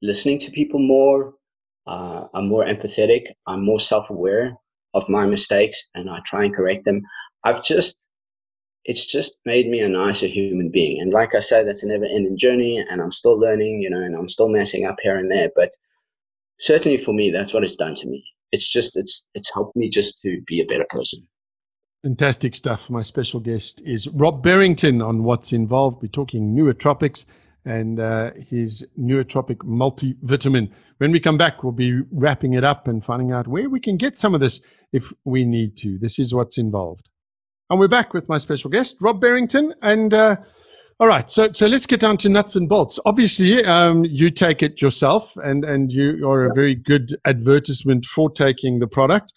listening 0.00 0.38
to 0.38 0.50
people 0.52 0.80
more. 0.80 1.34
Uh, 1.86 2.28
I'm 2.32 2.48
more 2.48 2.64
empathetic. 2.64 3.26
I'm 3.46 3.62
more 3.62 3.80
self 3.80 4.08
aware 4.08 4.56
of 4.94 5.06
my 5.10 5.26
mistakes 5.26 5.86
and 5.94 6.08
I 6.08 6.20
try 6.24 6.44
and 6.44 6.56
correct 6.56 6.86
them. 6.86 7.02
I've 7.44 7.62
just 7.62 8.02
it's 8.84 9.06
just 9.06 9.38
made 9.44 9.68
me 9.68 9.80
a 9.80 9.88
nicer 9.88 10.26
human 10.26 10.70
being. 10.70 11.00
And 11.00 11.12
like 11.12 11.34
I 11.34 11.38
said, 11.38 11.66
that's 11.66 11.84
a 11.84 11.88
never 11.88 12.04
ending 12.04 12.36
journey 12.36 12.78
and 12.78 13.00
I'm 13.00 13.12
still 13.12 13.38
learning, 13.38 13.80
you 13.80 13.90
know, 13.90 14.00
and 14.00 14.14
I'm 14.14 14.28
still 14.28 14.48
messing 14.48 14.86
up 14.86 14.96
here 15.02 15.16
and 15.16 15.30
there. 15.30 15.50
But 15.54 15.70
certainly 16.58 16.96
for 16.96 17.12
me, 17.12 17.30
that's 17.30 17.54
what 17.54 17.62
it's 17.62 17.76
done 17.76 17.94
to 17.94 18.06
me. 18.08 18.24
It's 18.50 18.68
just, 18.68 18.96
it's, 18.96 19.28
it's 19.34 19.52
helped 19.52 19.76
me 19.76 19.88
just 19.88 20.20
to 20.22 20.40
be 20.46 20.60
a 20.60 20.66
better 20.66 20.86
person. 20.88 21.26
Fantastic 22.02 22.56
stuff. 22.56 22.90
My 22.90 23.02
special 23.02 23.38
guest 23.38 23.80
is 23.86 24.08
Rob 24.08 24.42
Barrington 24.42 25.00
on 25.00 25.22
what's 25.22 25.52
involved. 25.52 26.02
We're 26.02 26.08
talking 26.08 26.54
nootropics 26.54 27.26
and 27.64 28.00
uh, 28.00 28.32
his 28.50 28.84
nootropic 28.98 29.58
multivitamin. 29.58 30.72
When 30.98 31.12
we 31.12 31.20
come 31.20 31.38
back, 31.38 31.62
we'll 31.62 31.72
be 31.72 32.00
wrapping 32.10 32.54
it 32.54 32.64
up 32.64 32.88
and 32.88 33.04
finding 33.04 33.30
out 33.30 33.46
where 33.46 33.70
we 33.70 33.78
can 33.78 33.96
get 33.96 34.18
some 34.18 34.34
of 34.34 34.40
this 34.40 34.60
if 34.92 35.12
we 35.24 35.44
need 35.44 35.76
to. 35.78 35.96
This 35.98 36.18
is 36.18 36.34
what's 36.34 36.58
involved. 36.58 37.08
And 37.70 37.78
we're 37.78 37.88
back 37.88 38.12
with 38.12 38.28
my 38.28 38.38
special 38.38 38.70
guest, 38.70 38.96
Rob 39.00 39.20
Barrington. 39.20 39.74
And 39.82 40.12
uh, 40.12 40.36
all 41.00 41.08
right, 41.08 41.28
so 41.30 41.52
so 41.52 41.66
let's 41.66 41.86
get 41.86 42.00
down 42.00 42.16
to 42.18 42.28
nuts 42.28 42.54
and 42.54 42.68
bolts. 42.68 43.00
Obviously, 43.06 43.64
um, 43.64 44.04
you 44.04 44.30
take 44.30 44.62
it 44.62 44.80
yourself, 44.80 45.36
and 45.42 45.64
and 45.64 45.90
you 45.90 46.28
are 46.28 46.44
a 46.44 46.54
very 46.54 46.74
good 46.74 47.10
advertisement 47.24 48.04
for 48.04 48.30
taking 48.30 48.78
the 48.78 48.86
product. 48.86 49.32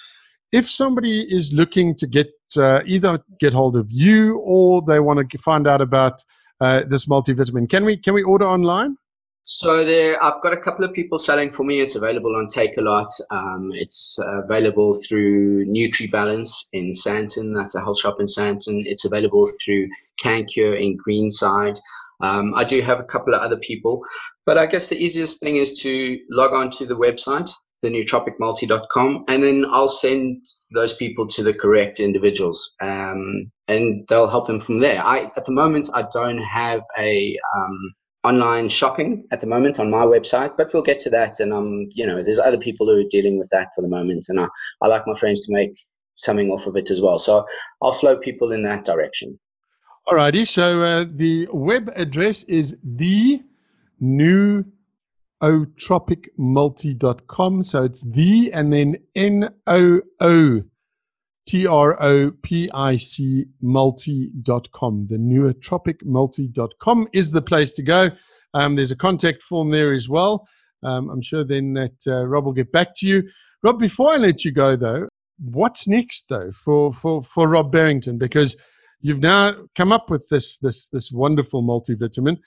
If 0.51 0.69
somebody 0.69 1.21
is 1.21 1.53
looking 1.53 1.95
to 1.95 2.07
get 2.07 2.29
uh, 2.55 2.81
either 2.85 3.19
get 3.39 3.53
hold 3.53 3.75
of 3.75 3.87
you 3.89 4.37
or 4.39 4.81
they 4.81 4.99
want 4.99 5.27
to 5.27 5.37
find 5.39 5.67
out 5.67 5.81
about 5.81 6.23
uh, 6.61 6.83
this 6.87 7.05
multivitamin, 7.05 7.69
can 7.69 7.83
we 7.83 7.97
can 7.97 8.13
we 8.13 8.21
order 8.21 8.45
online? 8.45 8.97
So 9.47 9.85
there, 9.85 10.21
I've 10.23 10.41
got 10.41 10.53
a 10.53 10.57
couple 10.57 10.83
of 10.85 10.93
people 10.93 11.19
selling 11.19 11.51
for 11.51 11.63
me. 11.63 11.79
It's 11.79 11.95
available 11.95 12.35
on 12.35 12.47
Takealot. 12.47 13.07
Um, 13.29 13.69
it's 13.73 14.17
available 14.19 14.91
through 15.07 15.67
NutriBalance 15.67 16.65
in 16.73 16.89
Sandton. 16.89 17.55
That's 17.55 17.75
a 17.75 17.79
health 17.79 17.99
shop 17.99 18.19
in 18.19 18.25
Sandton. 18.25 18.81
It's 18.85 19.05
available 19.05 19.47
through 19.63 19.89
CanCure 20.19 20.81
in 20.81 20.97
Greenside. 20.97 21.79
Um, 22.21 22.55
I 22.55 22.63
do 22.63 22.81
have 22.81 22.99
a 22.99 23.03
couple 23.03 23.35
of 23.35 23.41
other 23.41 23.57
people, 23.57 24.03
but 24.47 24.57
I 24.57 24.65
guess 24.65 24.89
the 24.89 24.97
easiest 24.97 25.39
thing 25.41 25.57
is 25.57 25.79
to 25.81 26.17
log 26.31 26.53
on 26.53 26.71
to 26.71 26.87
the 26.87 26.95
website, 26.95 27.51
thenootropicmulti.com, 27.83 29.25
and 29.27 29.43
then 29.43 29.65
I'll 29.69 29.89
send 29.89 30.43
those 30.73 30.93
people 30.95 31.27
to 31.27 31.43
the 31.43 31.53
correct 31.53 31.99
individuals, 31.99 32.75
um, 32.81 33.51
and 33.67 34.07
they'll 34.07 34.27
help 34.27 34.47
them 34.47 34.59
from 34.59 34.79
there. 34.79 35.03
I, 35.03 35.29
at 35.37 35.45
the 35.45 35.51
moment, 35.51 35.89
I 35.93 36.03
don't 36.11 36.39
have 36.39 36.81
a 36.97 37.37
um, 37.55 37.91
online 38.25 38.69
shopping 38.69 39.25
at 39.31 39.39
the 39.39 39.47
moment 39.47 39.79
on 39.79 39.89
my 39.89 40.03
website, 40.03 40.57
but 40.57 40.73
we'll 40.73 40.83
get 40.83 40.99
to 40.99 41.09
that. 41.11 41.39
And 41.39 41.53
um, 41.53 41.87
you 41.93 42.05
know, 42.05 42.23
there's 42.23 42.39
other 42.39 42.57
people 42.57 42.87
who 42.87 42.99
are 42.99 43.09
dealing 43.09 43.37
with 43.37 43.49
that 43.51 43.69
for 43.75 43.81
the 43.81 43.87
moment, 43.87 44.25
and 44.29 44.39
I, 44.39 44.47
I 44.81 44.87
like 44.87 45.05
my 45.05 45.13
friends 45.13 45.45
to 45.45 45.53
make 45.53 45.73
something 46.15 46.49
off 46.49 46.65
of 46.65 46.75
it 46.75 46.89
as 46.89 47.01
well. 47.01 47.19
So 47.19 47.45
I'll 47.81 47.91
flow 47.91 48.17
people 48.17 48.51
in 48.51 48.63
that 48.63 48.85
direction. 48.85 49.39
Alrighty. 50.07 50.47
So 50.47 50.81
uh, 50.81 51.05
the 51.07 51.47
web 51.51 51.91
address 51.95 52.41
is 52.43 52.77
the 52.83 53.43
new 53.99 54.65
ootropicmulti.com. 55.41 57.63
So 57.63 57.83
it's 57.83 58.01
the 58.01 58.51
and 58.53 58.73
then 58.73 58.97
N 59.15 59.49
O 59.67 60.01
O 60.19 60.63
T 61.45 61.67
R 61.67 62.01
O 62.01 62.31
P 62.41 62.69
I 62.73 62.95
C 62.95 63.45
multi.com. 63.61 65.07
The 65.07 65.17
nootropic 65.17 67.09
is 67.13 67.31
the 67.31 67.41
place 67.41 67.73
to 67.73 67.83
go. 67.83 68.09
Um, 68.53 68.75
there's 68.75 68.91
a 68.91 68.95
contact 68.95 69.43
form 69.43 69.69
there 69.69 69.93
as 69.93 70.09
well. 70.09 70.47
Um, 70.83 71.09
I'm 71.09 71.21
sure 71.21 71.43
then 71.43 71.73
that 71.73 71.95
uh, 72.07 72.25
Rob 72.25 72.45
will 72.45 72.53
get 72.53 72.71
back 72.71 72.95
to 72.97 73.07
you. 73.07 73.23
Rob, 73.63 73.79
before 73.79 74.11
I 74.11 74.17
let 74.17 74.45
you 74.45 74.51
go, 74.51 74.75
though, 74.75 75.07
what's 75.39 75.87
next, 75.87 76.25
though, 76.29 76.51
for, 76.51 76.93
for, 76.93 77.21
for 77.21 77.47
Rob 77.47 77.71
Barrington? 77.71 78.17
Because 78.17 78.55
you've 79.01 79.21
now 79.21 79.53
come 79.75 79.91
up 79.91 80.09
with 80.09 80.27
this, 80.29 80.57
this, 80.59 80.87
this 80.89 81.11
wonderful 81.11 81.63
multivitamin. 81.63 82.37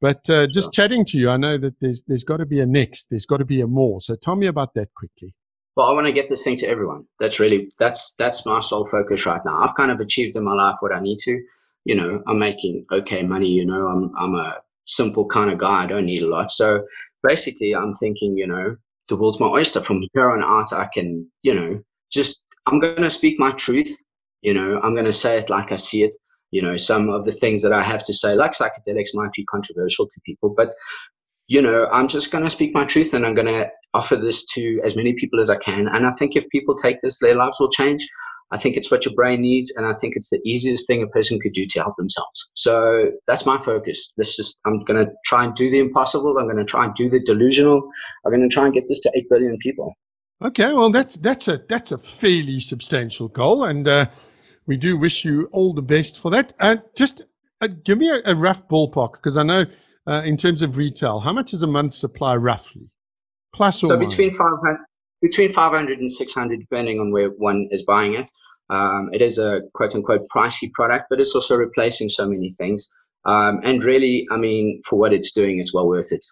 But 0.00 0.28
uh, 0.28 0.46
just 0.46 0.72
chatting 0.72 1.04
to 1.06 1.18
you, 1.18 1.30
I 1.30 1.38
know 1.38 1.56
that 1.56 1.80
there's, 1.80 2.04
there's 2.06 2.24
got 2.24 2.36
to 2.36 2.46
be 2.46 2.60
a 2.60 2.66
next, 2.66 3.08
there's 3.08 3.24
got 3.24 3.38
to 3.38 3.46
be 3.46 3.62
a 3.62 3.66
more. 3.66 4.00
So 4.02 4.14
tell 4.14 4.36
me 4.36 4.46
about 4.46 4.74
that 4.74 4.92
quickly 4.94 5.34
well, 5.76 5.88
I 5.88 5.92
want 5.92 6.06
to 6.06 6.12
get 6.12 6.28
this 6.28 6.42
thing 6.42 6.56
to 6.56 6.66
everyone. 6.66 7.04
That's 7.20 7.38
really 7.38 7.68
that's 7.78 8.14
that's 8.18 8.46
my 8.46 8.60
sole 8.60 8.86
focus 8.86 9.26
right 9.26 9.40
now. 9.44 9.62
I've 9.62 9.74
kind 9.74 9.90
of 9.90 10.00
achieved 10.00 10.34
in 10.34 10.44
my 10.44 10.54
life 10.54 10.76
what 10.80 10.94
I 10.94 11.00
need 11.00 11.18
to. 11.20 11.38
You 11.84 11.94
know, 11.94 12.22
I'm 12.26 12.38
making 12.38 12.86
okay 12.90 13.22
money. 13.22 13.48
You 13.48 13.66
know, 13.66 13.86
I'm 13.88 14.12
I'm 14.16 14.34
a 14.34 14.62
simple 14.86 15.26
kind 15.26 15.50
of 15.50 15.58
guy. 15.58 15.84
I 15.84 15.86
don't 15.86 16.06
need 16.06 16.22
a 16.22 16.28
lot. 16.28 16.50
So 16.50 16.86
basically, 17.22 17.74
I'm 17.74 17.92
thinking, 17.92 18.36
you 18.36 18.46
know, 18.46 18.76
the 19.08 19.16
world's 19.16 19.38
my 19.38 19.46
oyster. 19.46 19.82
From 19.82 20.02
here 20.14 20.30
on 20.30 20.42
out, 20.42 20.72
I 20.72 20.88
can, 20.92 21.30
you 21.42 21.54
know, 21.54 21.82
just 22.10 22.42
I'm 22.66 22.80
going 22.80 23.02
to 23.02 23.10
speak 23.10 23.38
my 23.38 23.52
truth. 23.52 23.94
You 24.40 24.54
know, 24.54 24.80
I'm 24.82 24.94
going 24.94 25.06
to 25.06 25.12
say 25.12 25.36
it 25.36 25.50
like 25.50 25.72
I 25.72 25.76
see 25.76 26.02
it. 26.02 26.14
You 26.52 26.62
know, 26.62 26.76
some 26.76 27.10
of 27.10 27.24
the 27.26 27.32
things 27.32 27.62
that 27.62 27.72
I 27.72 27.82
have 27.82 28.04
to 28.04 28.14
say, 28.14 28.34
like 28.34 28.52
psychedelics, 28.52 29.14
might 29.14 29.32
be 29.32 29.44
controversial 29.44 30.06
to 30.06 30.20
people, 30.24 30.54
but 30.56 30.72
you 31.48 31.62
know, 31.62 31.86
I'm 31.92 32.08
just 32.08 32.30
going 32.30 32.44
to 32.44 32.50
speak 32.50 32.74
my 32.74 32.84
truth 32.84 33.14
and 33.14 33.24
I'm 33.24 33.34
going 33.34 33.46
to 33.46 33.68
offer 33.94 34.16
this 34.16 34.44
to 34.54 34.80
as 34.84 34.96
many 34.96 35.14
people 35.14 35.40
as 35.40 35.50
I 35.50 35.56
can. 35.56 35.88
And 35.88 36.06
I 36.06 36.12
think 36.12 36.36
if 36.36 36.48
people 36.50 36.74
take 36.74 37.00
this, 37.00 37.18
their 37.18 37.36
lives 37.36 37.58
will 37.60 37.70
change. 37.70 38.06
I 38.52 38.58
think 38.58 38.76
it's 38.76 38.90
what 38.90 39.04
your 39.04 39.14
brain 39.14 39.42
needs, 39.42 39.74
and 39.76 39.84
I 39.84 39.92
think 39.92 40.14
it's 40.14 40.30
the 40.30 40.40
easiest 40.44 40.86
thing 40.86 41.02
a 41.02 41.08
person 41.08 41.40
could 41.40 41.52
do 41.52 41.66
to 41.66 41.80
help 41.80 41.96
themselves. 41.96 42.50
So 42.54 43.10
that's 43.26 43.44
my 43.44 43.58
focus. 43.58 44.12
This 44.16 44.36
just 44.36 44.60
I'm 44.64 44.84
going 44.84 45.04
to 45.04 45.12
try 45.24 45.44
and 45.44 45.52
do 45.54 45.68
the 45.68 45.80
impossible. 45.80 46.38
I'm 46.38 46.44
going 46.44 46.56
to 46.58 46.64
try 46.64 46.84
and 46.84 46.94
do 46.94 47.08
the 47.08 47.18
delusional. 47.18 47.90
I'm 48.24 48.30
going 48.30 48.48
to 48.48 48.52
try 48.52 48.66
and 48.66 48.72
get 48.72 48.84
this 48.86 49.00
to 49.00 49.12
eight 49.16 49.28
billion 49.28 49.56
people. 49.58 49.94
Okay, 50.44 50.72
well 50.72 50.90
that's 50.90 51.16
that's 51.16 51.48
a 51.48 51.60
that's 51.68 51.90
a 51.90 51.98
fairly 51.98 52.60
substantial 52.60 53.26
goal, 53.26 53.64
and 53.64 53.88
uh, 53.88 54.06
we 54.66 54.76
do 54.76 54.96
wish 54.96 55.24
you 55.24 55.48
all 55.50 55.74
the 55.74 55.82
best 55.82 56.20
for 56.20 56.30
that. 56.30 56.52
Uh, 56.60 56.76
just 56.94 57.22
uh, 57.60 57.68
give 57.84 57.98
me 57.98 58.10
a, 58.10 58.20
a 58.26 58.34
rough 58.36 58.68
ballpark 58.68 59.14
because 59.14 59.36
I 59.36 59.42
know 59.42 59.64
uh, 60.08 60.22
in 60.22 60.36
terms 60.36 60.62
of 60.62 60.76
retail, 60.76 61.20
how 61.20 61.32
much 61.32 61.52
is 61.52 61.62
a 61.62 61.66
month's 61.66 61.98
supply 61.98 62.36
roughly, 62.36 62.88
plus 63.54 63.82
or 63.82 63.88
so 63.88 63.98
between 63.98 64.30
500 64.30 64.78
between 65.22 65.48
500 65.50 65.98
and 65.98 66.10
600 66.10 66.60
depending 66.60 67.00
on 67.00 67.10
where 67.10 67.30
one 67.30 67.68
is 67.70 67.82
buying 67.82 68.14
it. 68.14 68.28
Um, 68.68 69.10
it 69.12 69.22
is 69.22 69.38
a 69.38 69.62
quote 69.74 69.94
unquote 69.94 70.28
pricey 70.34 70.72
product 70.72 71.06
but 71.10 71.20
it's 71.20 71.34
also 71.34 71.56
replacing 71.56 72.08
so 72.08 72.28
many 72.28 72.50
things. 72.50 72.90
Um, 73.24 73.60
and 73.64 73.82
really 73.82 74.24
i 74.30 74.36
mean 74.36 74.80
for 74.86 74.96
what 74.96 75.12
it's 75.12 75.32
doing 75.32 75.58
it's 75.58 75.74
well 75.74 75.88
worth 75.88 76.12
it. 76.12 76.24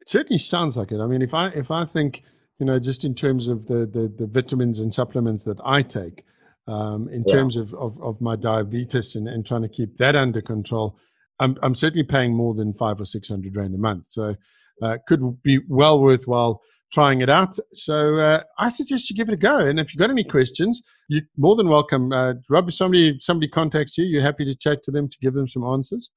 It 0.00 0.08
certainly 0.08 0.38
sounds 0.38 0.78
like 0.78 0.92
it. 0.92 1.00
I 1.00 1.06
mean 1.06 1.22
if 1.22 1.34
i 1.34 1.48
if 1.48 1.70
i 1.70 1.84
think 1.84 2.22
you 2.58 2.66
know 2.66 2.78
just 2.78 3.04
in 3.04 3.14
terms 3.14 3.48
of 3.48 3.66
the 3.66 3.86
the, 3.86 4.12
the 4.16 4.26
vitamins 4.26 4.80
and 4.80 4.92
supplements 4.94 5.44
that 5.44 5.58
i 5.64 5.82
take 5.82 6.24
um, 6.66 7.08
in 7.08 7.24
yeah. 7.26 7.34
terms 7.34 7.56
of, 7.56 7.74
of, 7.74 8.00
of 8.00 8.20
my 8.20 8.36
diabetes 8.36 9.16
and, 9.16 9.26
and 9.26 9.44
trying 9.44 9.62
to 9.62 9.68
keep 9.68 9.98
that 9.98 10.14
under 10.14 10.40
control 10.40 10.96
I'm, 11.40 11.56
I'm 11.62 11.74
certainly 11.74 12.04
paying 12.04 12.34
more 12.34 12.54
than 12.54 12.72
five 12.72 13.00
or 13.00 13.04
six 13.04 13.28
hundred 13.28 13.56
rand 13.56 13.74
a 13.74 13.78
month 13.78 14.06
so 14.08 14.36
uh, 14.82 14.98
could 15.08 15.42
be 15.42 15.58
well 15.68 16.00
worthwhile 16.00 16.62
trying 16.92 17.20
it 17.20 17.30
out. 17.30 17.56
So 17.72 18.18
uh, 18.18 18.42
I 18.58 18.68
suggest 18.68 19.10
you 19.10 19.16
give 19.16 19.28
it 19.28 19.34
a 19.34 19.36
go. 19.36 19.58
And 19.58 19.78
if 19.78 19.94
you've 19.94 20.00
got 20.00 20.10
any 20.10 20.24
questions, 20.24 20.82
you're 21.08 21.22
more 21.36 21.56
than 21.56 21.68
welcome. 21.68 22.12
Uh, 22.12 22.34
Rob, 22.48 22.68
if 22.68 22.74
somebody 22.74 23.18
somebody 23.20 23.48
contacts 23.48 23.96
you, 23.96 24.04
you're 24.04 24.22
happy 24.22 24.44
to 24.44 24.54
chat 24.54 24.82
to 24.84 24.90
them 24.90 25.08
to 25.08 25.16
give 25.22 25.34
them 25.34 25.48
some 25.48 25.64
answers. 25.64 26.10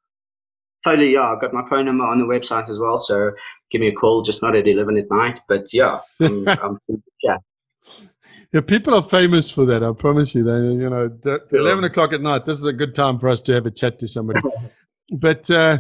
Totally, 0.84 1.14
yeah. 1.14 1.32
I've 1.32 1.40
got 1.40 1.54
my 1.54 1.64
phone 1.70 1.86
number 1.86 2.04
on 2.04 2.20
the 2.20 2.26
website 2.26 2.70
as 2.70 2.78
well, 2.80 2.98
so 2.98 3.32
give 3.72 3.80
me 3.80 3.88
a 3.88 3.94
call. 3.94 4.22
Just 4.22 4.42
not 4.42 4.56
at 4.56 4.68
eleven 4.68 4.98
at 4.98 5.06
night, 5.10 5.40
but 5.48 5.74
yeah, 5.74 6.00
I'm, 6.20 6.48
I'm 6.48 6.78
yeah. 7.22 7.38
Yeah, 8.52 8.62
people 8.62 8.94
are 8.94 9.02
famous 9.02 9.50
for 9.50 9.66
that. 9.66 9.84
I 9.84 9.94
promise 9.94 10.36
you. 10.36 10.44
They, 10.44 10.52
you 10.52 10.90
know, 10.90 11.10
eleven 11.52 11.86
o'clock 11.86 12.14
at 12.14 12.22
night. 12.22 12.46
This 12.46 12.58
is 12.60 12.66
a 12.66 12.74
good 12.74 12.96
time 12.96 13.18
for 13.18 13.30
us 13.30 13.42
to 13.44 13.54
have 13.54 13.66
a 13.66 13.72
chat 13.72 14.00
to 14.00 14.08
somebody. 14.08 14.42
but 15.20 15.50
uh, 15.50 15.80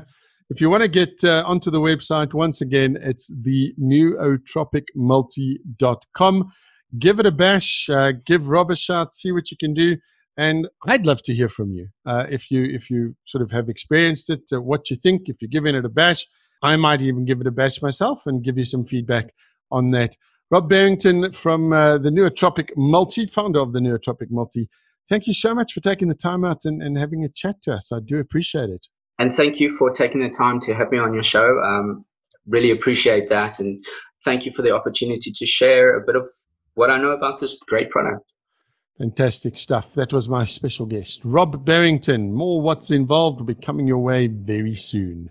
if 0.49 0.59
you 0.61 0.69
want 0.69 0.83
to 0.83 0.87
get 0.87 1.21
uh, 1.23 1.43
onto 1.45 1.69
the 1.71 1.79
website, 1.79 2.33
once 2.33 2.61
again, 2.61 2.97
it's 3.01 3.27
the 3.41 3.73
nootropicmulti.com. 3.81 6.51
Give 6.99 7.19
it 7.19 7.25
a 7.25 7.31
bash, 7.31 7.89
uh, 7.89 8.11
give 8.25 8.49
Rob 8.49 8.69
a 8.69 8.75
shot, 8.75 9.15
see 9.15 9.31
what 9.31 9.49
you 9.49 9.57
can 9.57 9.73
do. 9.73 9.97
And 10.37 10.67
I'd 10.87 11.07
love 11.07 11.23
to 11.23 11.33
hear 11.33 11.49
from 11.49 11.71
you 11.71 11.87
uh, 12.05 12.25
if 12.29 12.51
you 12.51 12.63
if 12.63 12.91
you 12.91 13.15
sort 13.25 13.41
of 13.41 13.51
have 13.51 13.69
experienced 13.69 14.29
it, 14.29 14.41
uh, 14.51 14.61
what 14.61 14.89
you 14.89 14.95
think. 14.95 15.27
If 15.27 15.41
you're 15.41 15.49
giving 15.49 15.75
it 15.75 15.85
a 15.85 15.89
bash, 15.89 16.25
I 16.61 16.75
might 16.75 17.01
even 17.01 17.25
give 17.25 17.41
it 17.41 17.47
a 17.47 17.51
bash 17.51 17.81
myself 17.81 18.27
and 18.27 18.43
give 18.43 18.57
you 18.57 18.65
some 18.65 18.85
feedback 18.85 19.33
on 19.71 19.89
that. 19.91 20.15
Rob 20.51 20.69
Barrington 20.69 21.31
from 21.31 21.73
uh, 21.73 21.97
the 21.97 22.11
Nootropic 22.11 22.69
Multi, 22.77 23.25
founder 23.25 23.59
of 23.59 23.73
the 23.73 23.79
Nootropic 23.79 24.29
Multi. 24.29 24.69
Thank 25.09 25.25
you 25.25 25.33
so 25.33 25.55
much 25.55 25.73
for 25.73 25.79
taking 25.79 26.09
the 26.09 26.15
time 26.15 26.45
out 26.45 26.65
and, 26.65 26.83
and 26.83 26.97
having 26.97 27.23
a 27.23 27.29
chat 27.29 27.61
to 27.63 27.73
us. 27.73 27.91
I 27.91 27.99
do 27.99 28.19
appreciate 28.19 28.69
it 28.69 28.85
and 29.19 29.31
thank 29.31 29.59
you 29.59 29.69
for 29.69 29.91
taking 29.91 30.21
the 30.21 30.29
time 30.29 30.59
to 30.61 30.73
have 30.73 30.91
me 30.91 30.97
on 30.97 31.13
your 31.13 31.23
show. 31.23 31.59
Um, 31.59 32.05
really 32.47 32.71
appreciate 32.71 33.29
that, 33.29 33.59
and 33.59 33.83
thank 34.23 34.45
you 34.45 34.51
for 34.51 34.61
the 34.61 34.75
opportunity 34.75 35.31
to 35.31 35.45
share 35.45 35.97
a 35.97 36.05
bit 36.05 36.15
of 36.15 36.27
what 36.75 36.89
I 36.89 36.97
know 36.97 37.11
about 37.11 37.39
this 37.39 37.57
great 37.67 37.89
product. 37.89 38.23
Fantastic 38.97 39.57
stuff. 39.57 39.95
That 39.95 40.13
was 40.13 40.29
my 40.29 40.45
special 40.45 40.85
guest, 40.85 41.21
Rob 41.23 41.65
Barrington. 41.65 42.31
More 42.33 42.61
what's 42.61 42.91
involved 42.91 43.39
will 43.39 43.47
be 43.47 43.55
coming 43.55 43.87
your 43.87 43.97
way 43.97 44.27
very 44.27 44.75
soon. 44.75 45.21